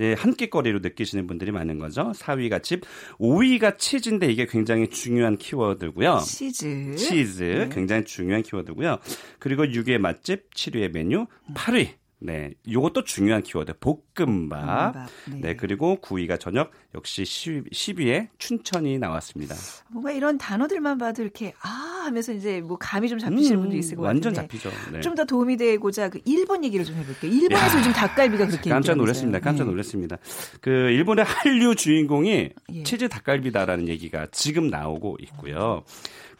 예, 0.01 0.15
한 0.15 0.35
끼거리로 0.35 0.79
느끼시는 0.81 1.27
분들이 1.27 1.51
많은 1.53 1.79
거죠. 1.79 2.13
4위가 2.13 2.63
집, 2.63 2.83
5위가 3.19 3.79
치즈인데 3.79 4.31
이게 4.31 4.47
굉장히 4.47 4.89
중요한 4.89 5.37
키워드고요. 5.37 6.21
치즈. 6.25 6.95
치즈. 6.97 7.43
네. 7.43 7.69
굉장히 7.71 8.05
중요한 8.05 8.43
키워드고요. 8.43 8.99
그리고 9.39 9.65
6위의 9.65 9.99
맛집, 9.99 10.51
7위의 10.55 10.93
메뉴, 10.93 11.27
8위. 11.55 11.89
네, 12.21 12.53
요것도 12.71 13.05
중요한 13.05 13.43
키워드. 13.43 13.75
볶음밥. 13.79 14.93
볶음밥. 14.93 15.09
네. 15.31 15.41
네. 15.41 15.57
그리고 15.57 15.99
9위가 16.03 16.41
저녁, 16.41 16.73
역시 16.95 17.25
10, 17.25 18.01
위에 18.01 18.29
춘천이 18.39 18.99
나왔습니다. 18.99 19.55
뭔가 19.89 20.11
이런 20.11 20.37
단어들만 20.37 20.99
봐도 20.99 21.23
이렇게 21.23 21.55
아 21.63 22.03
하면서 22.07 22.33
이제 22.33 22.61
뭐 22.61 22.77
감이 22.77 23.09
좀 23.09 23.19
잡히시는 23.19 23.59
음, 23.59 23.63
분도 23.63 23.77
있을 23.77 23.97
것 23.97 24.03
완전 24.03 24.33
같은데. 24.33 24.59
잡히죠. 24.59 24.93
네. 24.93 25.01
좀더 25.01 25.25
도움이 25.25 25.57
되고자 25.57 26.09
그 26.09 26.21
일본 26.25 26.65
얘기를 26.65 26.85
좀 26.85 26.97
해볼게요. 26.97 27.31
일본에서 27.31 27.79
요즘 27.79 27.93
닭갈비가 27.93 28.47
그렇게 28.47 28.71
깜짝 28.71 28.97
놀랐습니다. 28.97 29.39
깜짝 29.41 29.65
네. 29.65 29.71
놀랐습니다. 29.71 30.17
그 30.61 30.71
일본의 30.71 31.25
한류 31.25 31.77
주인공이 31.77 32.51
예. 32.73 32.83
치즈 32.83 33.09
닭갈비다라는 33.09 33.89
얘기가 33.89 34.27
지금 34.33 34.69
나오고 34.69 35.19
있고요. 35.23 35.85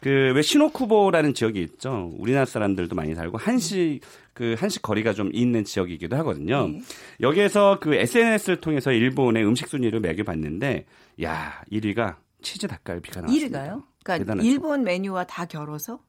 그왜 0.01 0.41
시노쿠보라는 0.41 1.33
지역이 1.33 1.61
있죠. 1.61 2.13
우리나라 2.17 2.45
사람들도 2.45 2.95
많이 2.95 3.15
살고 3.15 3.37
한식 3.37 3.99
그 4.33 4.55
한식 4.57 4.81
거리가 4.81 5.13
좀 5.13 5.29
있는 5.33 5.63
지역이기도 5.63 6.15
하거든요. 6.17 6.67
네. 6.67 6.81
여기에서 7.21 7.79
그 7.79 7.93
SNS를 7.95 8.61
통해서 8.61 8.91
일본의 8.91 9.45
음식 9.45 9.67
순위를 9.67 9.99
매겨봤는데 9.99 10.85
야 11.23 11.61
1위가 11.71 12.15
치즈 12.41 12.67
닭갈비가 12.67 13.21
나왔습니다. 13.21 13.59
1위가요? 13.59 13.83
그러니까 14.03 14.17
대단하죠. 14.19 14.47
일본 14.47 14.83
메뉴와 14.83 15.25
다 15.25 15.45
겨뤄서 15.45 15.99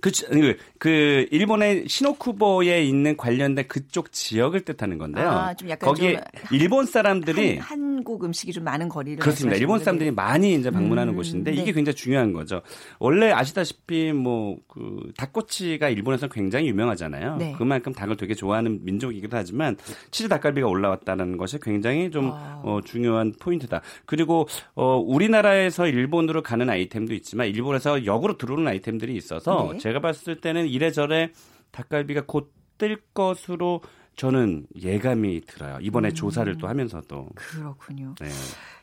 그, 0.00 0.10
그, 0.30 0.56
그, 0.78 1.26
일본의 1.30 1.84
시노쿠보에 1.88 2.84
있는 2.84 3.16
관련된 3.16 3.68
그쪽 3.68 4.12
지역을 4.12 4.62
뜻하는 4.62 4.98
건데요. 4.98 5.28
아, 5.28 5.54
좀 5.54 5.68
약간 5.70 5.88
거기에 5.88 6.14
좀 6.14 6.58
일본 6.58 6.86
사람들이 6.86 7.58
한, 7.58 8.02
국 8.04 8.24
음식이 8.24 8.52
좀 8.52 8.64
많은 8.64 8.88
거리를 8.88 9.18
그렇습니다. 9.18 9.56
일본 9.56 9.78
사람들이 9.78 10.10
많이 10.10 10.54
이제 10.54 10.70
방문하는 10.70 11.12
음, 11.12 11.16
곳인데 11.16 11.52
네. 11.52 11.60
이게 11.60 11.72
굉장히 11.72 11.94
중요한 11.94 12.32
거죠. 12.32 12.62
원래 12.98 13.30
아시다시피 13.30 14.12
뭐 14.12 14.56
그 14.72 15.12
닭꼬치가 15.18 15.90
일본에서 15.90 16.28
굉장히 16.28 16.68
유명하잖아요. 16.68 17.36
네. 17.36 17.54
그만큼 17.58 17.92
닭을 17.92 18.16
되게 18.16 18.34
좋아하는 18.34 18.82
민족이기도 18.84 19.36
하지만 19.36 19.76
치즈 20.10 20.28
닭갈비가 20.28 20.66
올라왔다는 20.66 21.36
것이 21.36 21.58
굉장히 21.60 22.10
좀 22.10 22.30
아. 22.32 22.62
어, 22.64 22.80
중요한 22.82 23.34
포인트다. 23.38 23.82
그리고 24.06 24.48
어, 24.74 24.96
우리나라에서 24.96 25.86
일본으로 25.86 26.42
가는 26.42 26.70
아이템도 26.70 27.12
있지만 27.14 27.48
일본에서 27.48 28.06
역으로 28.06 28.38
들어오는 28.38 28.66
아이템들이 28.66 29.14
있어서 29.14 29.51
있어서 29.54 29.72
네. 29.72 29.78
제가 29.78 30.00
봤을 30.00 30.40
때는 30.40 30.66
이래저래 30.66 31.30
닭갈비가 31.70 32.24
곧 32.26 32.52
뜰 32.78 33.00
것으로 33.14 33.80
저는 34.16 34.66
예감이 34.80 35.42
들어요. 35.42 35.78
이번에 35.80 36.08
음. 36.08 36.14
조사를 36.14 36.58
또 36.58 36.66
하면서도. 36.66 37.28
그렇군요. 37.36 38.16
네. 38.18 38.28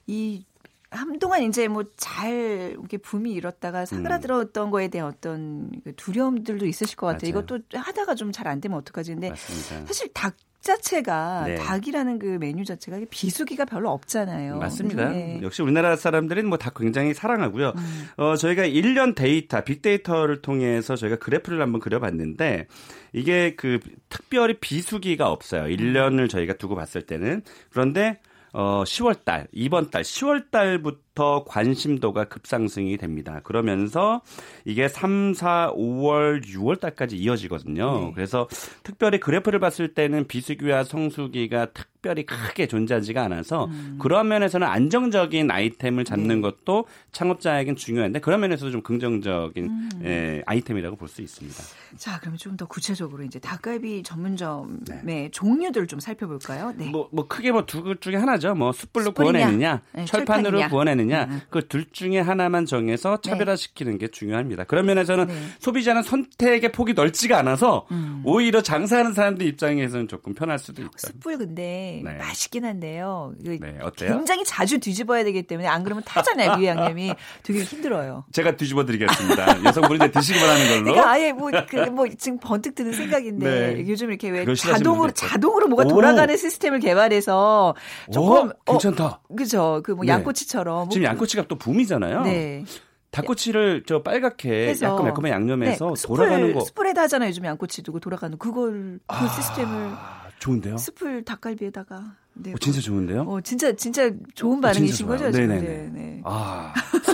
이 0.08 0.46
한동안 0.90 1.44
이제 1.44 1.68
뭐 1.68 1.84
잘 1.98 2.72
이렇게 2.80 2.98
붐이 2.98 3.34
일었다가 3.34 3.86
사그라들었던 3.86 4.68
음. 4.68 4.72
거에 4.72 4.88
대한 4.88 5.10
어떤 5.10 5.70
그 5.84 5.94
두려움들도 5.98 6.66
있으실 6.66 6.96
것 6.96 7.08
같아요. 7.08 7.34
맞아요. 7.34 7.44
이것도 7.44 7.60
하다가 7.78 8.16
좀 8.16 8.32
잘 8.32 8.48
안 8.48 8.62
되면 8.62 8.78
어떡하지? 8.78 9.16
근데 9.16 9.30
맞습니다. 9.32 9.86
사실 9.88 10.08
닭 10.14 10.38
자체가 10.62 11.44
네. 11.48 11.56
닭이라는 11.56 12.20
그 12.20 12.26
메뉴 12.40 12.66
자체가 12.66 13.00
비수기가 13.10 13.66
별로 13.66 13.90
없잖아요. 13.92 14.58
맞습니다. 14.58 15.10
네. 15.10 15.40
역시 15.42 15.62
우리나라 15.62 15.96
사람들은 15.96 16.48
뭐 16.48 16.58
닭 16.58 16.74
굉장히 16.76 17.14
사랑하고요. 17.14 17.74
음. 17.78 18.08
어, 18.18 18.36
저희가 18.36 18.64
1년 18.64 19.16
데이터, 19.16 19.62
빅데이터를 19.64 20.42
통해서 20.42 20.96
저희가 20.96 21.18
그래프를 21.18 21.62
한번 21.62 21.80
그려봤는데 21.80 22.68
이게 23.14 23.56
그 23.56 23.80
특별히 24.10 24.56
비수기가 24.60 25.30
없어요. 25.32 25.64
1년을 25.64 26.30
저희가 26.30 26.54
두고 26.54 26.76
봤을 26.76 27.02
때는. 27.04 27.42
그런데 27.72 28.20
어 28.52 28.84
10월 28.84 29.24
달, 29.24 29.48
이번 29.52 29.90
달 29.92 30.02
10월 30.02 30.50
달부터 30.52 31.09
관심도가 31.16 32.26
급상승이 32.26 32.98
됩니다. 32.98 33.42
그러면서 33.44 34.22
이게 34.66 34.88
3, 34.88 35.34
4, 35.34 35.74
5월, 35.76 36.46
6월 36.46 36.80
달까지 36.80 37.18
이어지거든요. 37.18 38.00
네. 38.00 38.12
그래서 38.16 38.48
특별히 38.84 39.20
그래프를 39.20 39.60
봤을 39.60 39.94
때는 39.94 40.28
비수기와 40.28 40.84
성수기가 40.84 41.68
특 41.74 41.90
특별히 42.00 42.26
크게 42.26 42.66
존재하지가 42.68 43.22
않아서 43.26 43.66
음. 43.66 43.98
그런 44.00 44.30
면에서는 44.30 44.66
안정적인 44.66 45.52
아이템을 45.52 46.06
잡는 46.06 46.36
네. 46.36 46.42
것도 46.42 46.86
창업자에겐 47.12 47.76
중요한데 47.76 48.20
그런 48.20 48.40
면에서도 48.40 48.72
좀 48.72 48.82
긍정적인 48.82 49.66
음. 49.66 49.90
예, 50.06 50.42
아이템이라고 50.46 50.96
볼 50.96 51.10
수 51.10 51.22
있습니다. 51.22 51.62
자, 51.98 52.20
그럼 52.20 52.38
좀 52.38 52.56
더 52.56 52.66
구체적으로 52.68 53.24
이제 53.24 53.40
닭갈비 53.40 54.04
전문점의 54.04 54.78
네. 55.04 55.30
종류들을 55.32 55.88
좀 55.88 56.00
살펴볼까요? 56.00 56.74
네. 56.78 56.90
뭐, 56.90 57.10
뭐 57.12 57.28
크게 57.28 57.52
뭐두 57.52 57.96
중에 58.00 58.16
하나죠. 58.16 58.54
뭐 58.54 58.72
숯불로 58.72 59.12
구워내느냐, 59.12 59.82
네, 59.94 60.06
철판으로. 60.06 60.68
구워내느냐, 60.70 60.99
음. 61.08 61.42
그둘 61.50 61.86
중에 61.92 62.20
하나만 62.20 62.66
정해서 62.66 63.18
네. 63.22 63.30
차별화시키는 63.30 63.98
게 63.98 64.08
중요합니다. 64.08 64.64
그런 64.66 64.86
면에서는 64.86 65.28
네. 65.28 65.34
소비자는 65.60 66.04
선택의 66.04 66.72
폭이 66.72 66.94
넓지가 66.94 67.38
않아서 67.40 67.86
음. 67.92 68.22
오히려 68.26 68.62
장사하는 68.62 69.14
사람들 69.14 69.46
입장에서는 69.46 70.08
조금 70.08 70.34
편할 70.34 70.60
수도 70.60 70.82
있죠. 70.82 70.92
숯불 70.98 71.38
근데 71.38 72.02
네. 72.04 72.18
맛있긴 72.18 72.66
한데요. 72.66 73.34
네, 73.40 73.58
어때요? 73.82 74.16
굉장히 74.16 74.44
자주 74.44 74.80
뒤집어야 74.80 75.24
되기 75.24 75.44
때문에 75.44 75.68
안 75.68 75.84
그러면 75.84 76.04
타잖아요, 76.06 76.56
류양님이. 76.60 77.14
되게 77.44 77.64
힘들어요. 77.64 78.26
제가 78.32 78.56
뒤집어 78.56 78.86
드리겠습니다. 78.86 79.64
여성분이 79.66 79.98
이제 79.98 80.12
드시기만 80.12 80.50
하는 80.50 80.68
걸로. 80.68 80.84
그러니까 80.84 81.12
아예 81.12 81.32
뭐, 81.32 81.52
그, 81.70 81.76
뭐 81.90 82.08
지금 82.18 82.40
번뜩 82.40 82.76
드는 82.76 82.94
생각인데 82.94 83.74
네. 83.76 83.86
요즘 83.88 84.10
이렇게 84.10 84.30
왜 84.30 84.46
자동으로 84.56 85.12
자동으로 85.12 85.68
뭐가 85.68 85.86
오. 85.86 85.88
돌아가는 85.88 86.36
시스템을 86.36 86.80
개발해서 86.80 87.76
조금 88.12 88.50
오, 88.50 88.72
괜찮다. 88.72 89.06
어, 89.06 89.36
그죠? 89.36 89.82
그뭐 89.84 90.04
네. 90.04 90.12
양꼬치처럼 90.12 90.89
지금 90.90 91.06
양꼬치가 91.06 91.46
또 91.48 91.58
붐이잖아요. 91.58 92.22
네. 92.24 92.66
닭꼬치를 93.12 93.84
저 93.88 94.04
빨갛게 94.04 94.68
해서, 94.68 94.86
약간 94.86 95.06
매콤한 95.06 95.32
양념해서 95.32 95.94
네, 95.96 96.08
돌아가는 96.08 96.54
거. 96.54 96.62
숯불에다 96.62 97.02
하잖아요. 97.04 97.30
요즘 97.30 97.46
양꼬치 97.46 97.82
두고 97.82 98.00
돌아가는 98.00 98.38
그걸 98.38 99.00
그 99.08 99.16
아, 99.16 99.28
시스템을 99.28 99.92
좋은데요? 100.38 100.78
숯불 100.78 101.24
닭갈비에다가 101.26 102.04
네. 102.36 102.52
어, 102.52 102.56
진짜 102.60 102.80
좋은데요? 102.80 103.22
어, 103.24 103.42
진짜 103.42 103.72
진짜 103.74 104.12
좋은 104.36 104.60
어, 104.60 104.62
반응이신 104.62 105.06
어, 105.08 105.10
거죠, 105.10 105.32
네네. 105.32 105.60
네, 105.60 105.90
네. 105.92 106.22
아, 106.24 106.74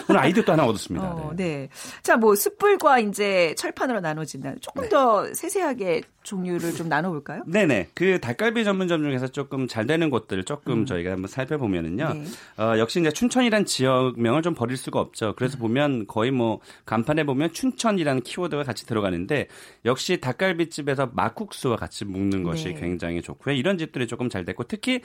오늘 0.10 0.22
아이디어 0.22 0.44
또 0.44 0.54
하나 0.54 0.66
얻었습니다. 0.66 1.06
어, 1.06 1.34
네. 1.36 1.46
네. 1.46 1.70
자, 2.02 2.18
뭐 2.18 2.36
숯불과 2.36 3.00
이제 3.00 3.56
철판으로 3.58 4.00
나눠진다. 4.02 4.56
조금 4.62 4.84
네. 4.84 4.90
더 4.90 5.34
세세하게 5.34 6.04
종류를 6.24 6.74
좀 6.74 6.90
나눠볼까요? 6.90 7.44
네네. 7.48 7.90
그 7.94 8.20
닭갈비 8.20 8.64
전문점 8.64 9.04
중에서 9.04 9.28
조금 9.28 9.68
잘 9.68 9.86
되는 9.86 10.10
곳들 10.10 10.44
조금 10.44 10.80
음. 10.80 10.86
저희가 10.86 11.12
한번 11.12 11.28
살펴보면은요. 11.28 12.14
네. 12.14 12.26
어, 12.58 12.78
역시 12.78 13.00
이제 13.00 13.12
춘천이란 13.12 13.66
지역명을 13.66 14.42
좀 14.42 14.56
버릴 14.56 14.76
수가 14.76 15.00
없죠. 15.00 15.34
그래서 15.38 15.58
음. 15.58 15.60
보면 15.60 16.08
거의 16.08 16.32
뭐 16.32 16.60
간판에 16.86 17.24
보면 17.24 17.54
춘천이라는 17.54 18.24
키워드가 18.24 18.64
같이 18.64 18.86
들어가는데 18.86 19.48
역시 19.86 20.20
닭갈비집에서 20.20 21.12
막국수와 21.14 21.78
같이 21.78 22.06
먹는 22.06 22.44
것이 22.44 22.74
네. 22.74 22.74
굉장히 22.74 23.22
좋고요. 23.22 23.56
이런 23.56 23.78
집들이 23.78 24.08
조금 24.08 24.30
잘 24.30 24.44
됐고 24.46 24.64
특히 24.64 25.02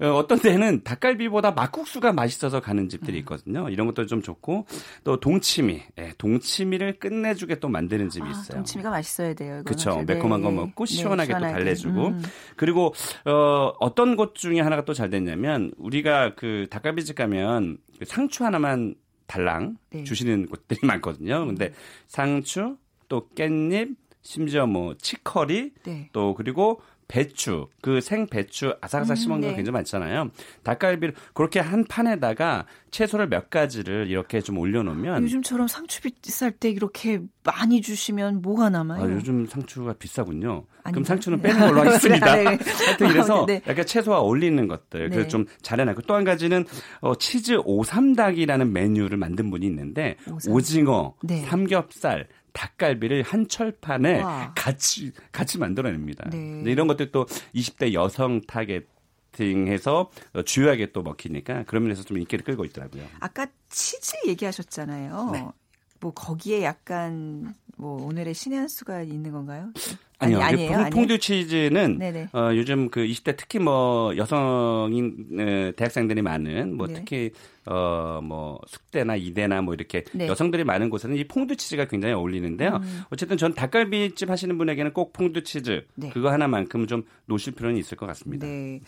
어, 0.00 0.12
어떤 0.16 0.38
데는 0.38 0.84
닭갈비보다 0.84 1.50
막국수가 1.50 2.12
맛있어서 2.12 2.60
가는 2.60 2.88
집들이 2.88 3.18
음. 3.18 3.20
있거든요. 3.20 3.68
이런 3.68 3.86
것도 3.88 4.06
좀 4.06 4.22
좋고 4.22 4.66
또 5.02 5.18
동치미, 5.18 5.82
예, 5.98 6.12
동치미를 6.16 6.98
끝내주게 6.98 7.58
또 7.58 7.68
만드는 7.68 8.10
집이 8.10 8.26
아, 8.26 8.30
있어요. 8.30 8.56
동치미가 8.58 8.90
맛있어야 8.90 9.34
돼요. 9.34 9.62
그렇죠. 9.64 10.02
매콤한 10.06 10.40
네. 10.40 10.44
거 10.44 10.50
먹고 10.52 10.86
네, 10.86 10.94
시원하게, 10.94 11.32
네, 11.34 11.38
또 11.40 11.46
달래주고 11.46 12.06
음. 12.06 12.22
그리고 12.56 12.94
어, 13.24 13.72
어떤 13.80 14.14
곳 14.16 14.34
중에 14.34 14.60
하나가 14.60 14.84
또 14.84 14.94
잘 15.00 15.08
됐냐면 15.08 15.72
우리가 15.78 16.34
그 16.34 16.66
닭갈비집 16.68 17.16
가면 17.16 17.78
그 17.98 18.04
상추 18.04 18.44
하나만 18.44 18.94
달랑 19.26 19.78
네. 19.90 20.04
주시는 20.04 20.48
곳들이 20.48 20.80
많거든요. 20.82 21.46
근데 21.46 21.68
음. 21.68 21.72
상추 22.06 22.76
또 23.08 23.28
깻잎 23.34 23.96
심지어 24.20 24.66
뭐 24.66 24.94
치커리 24.98 25.72
네. 25.84 26.10
또 26.12 26.34
그리고 26.34 26.82
배추, 27.10 27.66
그 27.82 28.00
생 28.00 28.26
배추 28.28 28.72
아삭아삭 28.80 29.10
음, 29.10 29.16
씹은 29.16 29.34
음, 29.36 29.40
네. 29.40 29.50
거 29.50 29.56
굉장히 29.56 29.72
많잖아요. 29.74 30.30
닭갈비를 30.62 31.14
그렇게 31.34 31.58
한 31.58 31.84
판에다가 31.84 32.66
채소를 32.92 33.28
몇 33.28 33.50
가지를 33.50 34.06
이렇게 34.08 34.40
좀 34.40 34.58
올려놓으면 34.58 35.22
요즘처럼 35.24 35.66
상추 35.68 36.00
비쌀 36.02 36.52
때 36.52 36.70
이렇게 36.70 37.20
많이 37.42 37.80
주시면 37.80 38.42
뭐가 38.42 38.70
남아요? 38.70 39.02
아, 39.02 39.10
요즘 39.10 39.46
상추가 39.46 39.92
비싸군요. 39.92 40.64
아닌가? 40.82 40.90
그럼 40.92 41.04
상추는 41.04 41.40
빼는 41.42 41.58
걸로 41.60 41.80
하겠습니다. 41.80 42.34
네, 42.36 42.44
네. 42.44 42.58
하여튼 42.86 43.08
그래서 43.08 43.44
네. 43.46 43.60
약간 43.66 43.84
채소와 43.86 44.20
어울리는 44.20 44.66
것들 44.68 45.08
그래서 45.10 45.22
네. 45.22 45.28
좀 45.28 45.46
잘해놨고 45.62 46.02
또 46.02 46.14
한 46.14 46.24
가지는 46.24 46.64
어, 47.00 47.14
치즈 47.16 47.58
오삼닭이라는 47.64 48.72
메뉴를 48.72 49.16
만든 49.18 49.50
분이 49.50 49.66
있는데 49.66 50.16
오삼. 50.30 50.52
오징어, 50.52 51.14
네. 51.22 51.42
삼겹살, 51.42 52.26
닭갈비를 52.52 53.22
한 53.22 53.48
철판에 53.48 54.22
와. 54.22 54.52
같이 54.56 55.12
같이 55.32 55.58
만들어냅니다. 55.58 56.30
네. 56.30 56.62
이런 56.66 56.86
것들 56.86 57.12
또 57.12 57.26
20대 57.54 57.92
여성 57.92 58.40
타겟팅해서 58.42 60.10
주요하게 60.44 60.92
또 60.92 61.02
먹히니까 61.02 61.64
그런 61.64 61.84
면에서 61.84 62.02
좀 62.02 62.18
인기를 62.18 62.44
끌고 62.44 62.64
있더라고요. 62.66 63.04
아까 63.20 63.46
치즈 63.68 64.16
얘기하셨잖아요. 64.28 65.30
네. 65.32 65.46
뭐 66.00 66.12
거기에 66.12 66.62
약간 66.62 67.54
뭐 67.76 68.02
오늘의 68.06 68.34
신의 68.34 68.58
한 68.58 68.68
수가 68.68 69.02
있는 69.02 69.32
건가요? 69.32 69.70
아니요. 70.20 70.40
아니, 70.40 70.62
에요 70.62 70.88
퐁, 70.92 71.06
듀 71.06 71.18
치즈는 71.18 72.28
어, 72.32 72.50
요즘 72.54 72.90
그 72.90 73.00
20대 73.00 73.36
특히 73.36 73.58
뭐 73.58 74.16
여성인 74.16 75.26
어, 75.38 75.72
대학생들이 75.76 76.22
많은 76.22 76.76
뭐 76.76 76.86
네. 76.86 76.94
특히 76.94 77.30
어 77.66 78.20
뭐 78.22 78.60
숙대나 78.66 79.16
이대나 79.16 79.62
뭐 79.62 79.74
이렇게 79.74 80.04
네. 80.12 80.26
여성들이 80.28 80.64
많은 80.64 80.90
곳에는 80.90 81.16
이 81.16 81.24
퐁듀 81.24 81.56
치즈가 81.56 81.86
굉장히 81.86 82.14
어울리는데요. 82.14 82.80
음. 82.82 83.02
어쨌든 83.10 83.36
전 83.36 83.54
닭갈비집 83.54 84.30
하시는 84.30 84.56
분에게는 84.56 84.92
꼭 84.92 85.12
퐁듀 85.12 85.42
치즈 85.42 85.84
네. 85.96 86.10
그거 86.10 86.30
하나만큼 86.30 86.86
좀 86.86 87.02
놓으실 87.26 87.54
필요는 87.54 87.76
있을 87.78 87.96
것 87.96 88.06
같습니다. 88.06 88.46
네. 88.46 88.80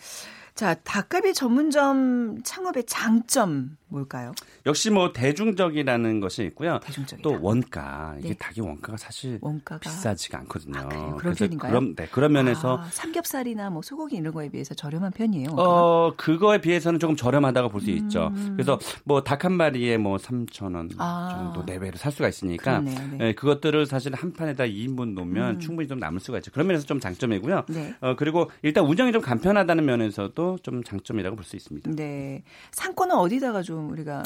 자, 0.55 0.75
닭갈비 0.75 1.33
전문점 1.33 2.41
창업의 2.43 2.85
장점 2.85 3.77
뭘까요? 3.87 4.33
역시 4.65 4.89
뭐 4.89 5.13
대중적이라는 5.13 6.19
것이 6.19 6.43
있고요. 6.45 6.79
대중적이다. 6.83 7.27
또 7.27 7.37
원가. 7.41 8.15
이게 8.19 8.29
네. 8.29 8.35
닭의 8.35 8.63
원가가 8.65 8.97
사실 8.97 9.37
원가가... 9.41 9.79
비싸지가 9.79 10.39
않거든요. 10.39 10.79
아, 10.79 10.87
그래요? 10.87 11.17
그런 11.19 11.35
편인가요? 11.35 11.71
그런, 11.71 11.95
네, 11.95 12.07
그런 12.11 12.31
면에서 12.31 12.79
아, 12.79 12.89
삼겹살이나 12.91 13.69
뭐 13.69 13.81
소고기 13.83 14.15
이런 14.15 14.33
거에 14.33 14.49
비해서 14.49 14.73
저렴한 14.73 15.11
편이에요. 15.11 15.49
원가가? 15.49 15.69
어, 15.69 16.13
그거에 16.17 16.59
비해서는 16.59 16.99
조금 16.99 17.15
저렴하다고 17.15 17.69
볼수 17.69 17.91
음... 17.91 17.97
있죠. 17.97 18.31
그래서 18.53 18.79
뭐 19.03 19.23
닭 19.23 19.43
한 19.45 19.53
마리에 19.53 19.97
뭐 19.97 20.17
3,000원 20.17 20.93
아... 20.97 21.51
정도 21.53 21.63
내외로 21.71 21.97
살 21.97 22.11
수가 22.11 22.29
있으니까 22.29 22.79
네. 22.79 22.95
네, 23.17 23.33
그것들을 23.33 23.85
사실 23.85 24.13
한 24.15 24.31
판에다 24.33 24.63
2인분 24.65 25.13
놓으면 25.13 25.55
음... 25.55 25.59
충분히 25.59 25.87
좀 25.87 25.99
남을 25.99 26.19
수가 26.19 26.37
있죠. 26.37 26.51
그런 26.51 26.67
면에서 26.67 26.85
좀 26.85 26.99
장점이고요. 26.99 27.65
네. 27.69 27.93
어, 28.01 28.15
그리고 28.15 28.49
일단 28.61 28.85
운영이 28.85 29.11
좀 29.11 29.21
간편하다는 29.21 29.85
면에서도 29.85 30.42
것도 30.43 30.57
좀 30.63 30.83
장점이라고 30.83 31.35
볼 31.35 31.43
수 31.43 31.55
있습니다. 31.55 31.91
네. 31.95 32.43
상권은 32.71 33.15
어디다가 33.15 33.61
좀 33.61 33.89
우리가 33.91 34.23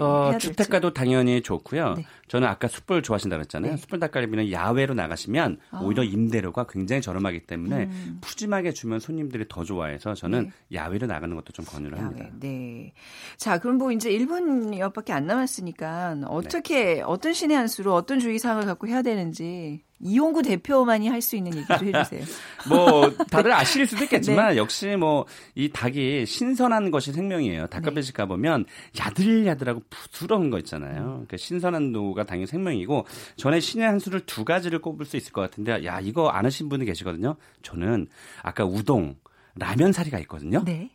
어, 0.00 0.32
주택가도 0.38 0.92
당연히 0.94 1.42
좋고요. 1.42 1.94
네. 1.94 2.06
저는 2.28 2.48
아까 2.48 2.68
숯불 2.68 3.02
좋아하신다고 3.02 3.40
했잖아요. 3.40 3.72
네. 3.72 3.76
숯불 3.76 3.98
닭갈비는 4.00 4.50
야외로 4.50 4.94
나가시면 4.94 5.58
아. 5.70 5.80
오히려 5.82 6.02
임대료가 6.04 6.66
굉장히 6.68 7.02
저렴하기 7.02 7.40
때문에 7.40 7.84
음. 7.84 8.18
푸짐하게 8.22 8.72
주면 8.72 9.00
손님들이 9.00 9.44
더 9.48 9.64
좋아해서 9.64 10.14
저는 10.14 10.44
네. 10.44 10.78
야외로 10.78 11.06
나가는 11.06 11.34
것도 11.34 11.52
좀 11.52 11.64
권유를 11.64 11.98
야외. 11.98 12.06
합니다. 12.06 12.28
네. 12.40 12.92
자, 13.36 13.58
그럼 13.58 13.76
뭐 13.76 13.92
이제 13.92 14.10
1분여밖에 14.10 15.10
안 15.10 15.26
남았으니까 15.26 16.18
어떻게 16.26 16.94
네. 16.96 17.02
어떤 17.02 17.32
신의 17.32 17.56
한 17.56 17.68
수로 17.68 17.94
어떤 17.94 18.20
주의 18.20 18.38
사항을 18.38 18.64
갖고 18.64 18.88
해야 18.88 19.02
되는지 19.02 19.82
이용구 20.00 20.42
대표만이 20.42 21.08
할 21.08 21.20
수 21.20 21.36
있는 21.36 21.56
얘기 21.56 21.66
좀 21.66 21.88
해주세요. 21.88 22.22
뭐 22.68 23.10
다들 23.30 23.52
아실 23.52 23.86
수도 23.86 24.04
있겠지만 24.04 24.50
네. 24.50 24.56
역시 24.56 24.86
뭐 24.96 25.26
이 25.54 25.68
닭이 25.70 26.24
신선한 26.24 26.90
것이 26.92 27.12
생명이에요. 27.12 27.66
닭갈비집 27.66 28.14
네. 28.14 28.16
가보면 28.22 28.64
야들야들하고 28.98 29.82
부드러운 29.90 30.50
거 30.50 30.58
있잖아요. 30.58 31.02
그러니까 31.02 31.36
신선한 31.36 31.92
도가 31.92 32.24
당연히 32.24 32.46
생명이고 32.46 33.06
전에 33.36 33.58
신의 33.58 33.86
한 33.86 33.98
수를 33.98 34.20
두 34.20 34.44
가지를 34.44 34.80
꼽을 34.80 35.04
수 35.04 35.16
있을 35.16 35.32
것 35.32 35.40
같은데 35.40 35.84
야 35.84 35.98
이거 36.00 36.30
아시는 36.32 36.68
분이 36.68 36.84
계시거든요. 36.84 37.36
저는 37.62 38.06
아까 38.42 38.64
우동 38.64 39.16
라면 39.56 39.92
사리가 39.92 40.18
있거든요. 40.20 40.62
네. 40.64 40.90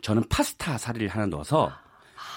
저는 0.00 0.24
파스타 0.30 0.78
사리를 0.78 1.08
하나 1.08 1.26
넣어서 1.26 1.72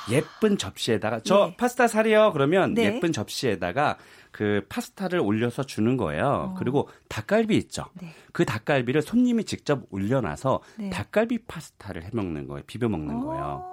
예쁜 0.10 0.58
접시에다가 0.58 1.20
저 1.24 1.48
네. 1.48 1.56
파스타 1.58 1.88
사리요 1.88 2.32
그러면 2.34 2.74
네. 2.74 2.86
예쁜 2.96 3.12
접시에다가 3.12 3.98
그 4.38 4.64
파스타를 4.70 5.20
올려서 5.20 5.64
주는 5.64 5.98
거예요. 5.98 6.52
어. 6.52 6.56
그리고 6.60 6.88
닭갈비 7.10 7.58
있죠. 7.58 7.86
네. 8.00 8.14
그 8.34 8.46
닭갈비를 8.46 9.02
손님이 9.02 9.46
직접 9.46 9.82
올려놔서 9.90 10.60
네. 10.78 10.90
닭갈비 10.92 11.40
파스타를 11.48 12.04
해 12.04 12.10
먹는 12.14 12.48
거예요. 12.48 12.64
비벼 12.68 12.88
먹는 12.88 13.20
거예요. 13.22 13.66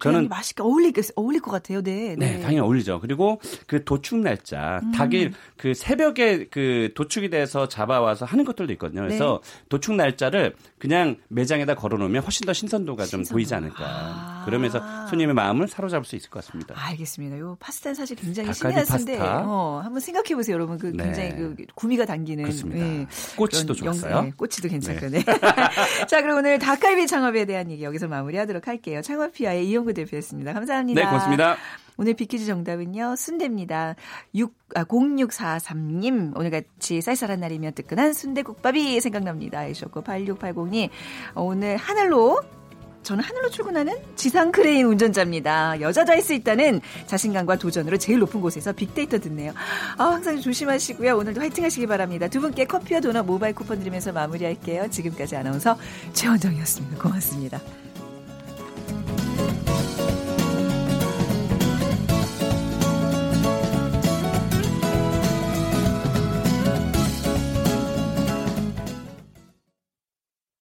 저는 0.00 0.28
맛있게 0.28 0.62
어울릴 0.62 0.92
어울릴 1.16 1.40
것 1.40 1.50
같아요. 1.50 1.82
네, 1.82 2.16
네. 2.16 2.36
네, 2.36 2.40
당연히 2.40 2.60
어울리죠. 2.60 3.00
그리고 3.00 3.40
그 3.66 3.84
도축 3.84 4.18
날짜 4.20 4.80
음. 4.82 4.92
닭이 4.92 5.30
그 5.56 5.74
새벽에 5.74 6.46
그 6.50 6.92
도축이 6.94 7.30
돼서 7.30 7.68
잡아와서 7.68 8.24
하는 8.24 8.44
것들도 8.44 8.72
있거든요. 8.74 9.02
그래서 9.02 9.40
네. 9.42 9.64
도축 9.68 9.94
날짜를 9.96 10.54
그냥 10.78 11.16
매장에다 11.28 11.74
걸어놓으면 11.74 12.22
훨씬 12.22 12.46
더 12.46 12.52
신선도가 12.52 13.04
신선도. 13.04 13.24
좀 13.24 13.32
보이지 13.32 13.54
않을까. 13.54 13.84
아. 13.84 14.42
그러면서 14.44 14.80
손님의 15.08 15.34
마음을 15.34 15.68
사로잡을 15.68 16.04
수 16.04 16.16
있을 16.16 16.28
것 16.30 16.44
같습니다. 16.44 16.74
알겠습니다. 16.76 17.38
요 17.38 17.56
파스타는 17.58 17.94
사실 17.94 18.16
굉장히 18.16 18.52
신기한데 18.52 19.18
어, 19.20 19.80
한번 19.82 20.00
생각해 20.00 20.34
보세요, 20.34 20.54
여러분. 20.54 20.78
그 20.78 20.92
네. 20.94 21.04
굉장히 21.04 21.28
네. 21.30 21.36
그 21.36 21.56
구미가 21.74 22.04
당기는 22.04 22.44
그렇습니다. 22.44 22.84
네. 22.84 23.06
꼬치도 23.36 23.74
좋았어요. 23.74 24.22
네, 24.22 24.32
꼬치도 24.36 24.68
괜찮고요. 24.68 25.10
네. 25.10 25.24
자, 26.08 26.22
그럼 26.22 26.38
오늘 26.38 26.58
닭갈비 26.58 27.06
창업에 27.06 27.44
대한 27.46 27.70
얘기 27.70 27.82
여기서 27.82 28.08
마무리하도록 28.08 28.66
할게요. 28.66 29.00
창업피아의 29.02 29.68
이용구 29.68 29.94
대표였습니다. 29.94 30.52
감사합니다. 30.52 31.00
네, 31.00 31.06
고맙습니다. 31.06 31.56
오늘 31.96 32.14
빅퀴즈 32.14 32.46
정답은요, 32.46 33.16
순대입니다. 33.16 33.94
6, 34.34 34.54
아, 34.74 34.84
0643님, 34.84 36.36
오늘같이 36.36 37.00
쌀쌀한 37.00 37.40
날이면 37.40 37.72
뜨끈한 37.74 38.12
순대국밥이 38.12 39.00
생각납니다. 39.00 39.60
해주셨고, 39.60 40.02
8680님, 40.02 40.90
오늘 41.34 41.76
하늘로 41.76 42.40
저는 43.06 43.22
하늘로 43.22 43.48
출근하는 43.50 43.96
지상 44.16 44.50
크레인 44.50 44.84
운전자입니다. 44.86 45.80
여자도 45.80 46.10
할 46.10 46.22
수 46.26 46.34
있다는 46.34 46.80
자신감과 47.06 47.54
도전으로 47.56 47.98
제일 47.98 48.18
높은 48.18 48.40
곳에서 48.40 48.72
빅데이터 48.72 49.20
듣네요. 49.20 49.52
아, 49.96 50.04
항상 50.06 50.40
조심하시고요. 50.40 51.16
오늘도 51.16 51.40
화이팅 51.40 51.62
하시기 51.64 51.86
바랍니다. 51.86 52.26
두 52.26 52.40
분께 52.40 52.64
커피와 52.64 52.98
도넛 52.98 53.24
모바일 53.24 53.54
쿠폰 53.54 53.78
드리면서 53.78 54.12
마무리할게요. 54.12 54.90
지금까지 54.90 55.36
아나운서 55.36 55.78
최원정이었습니다. 56.14 57.00
고맙습니다. 57.00 57.60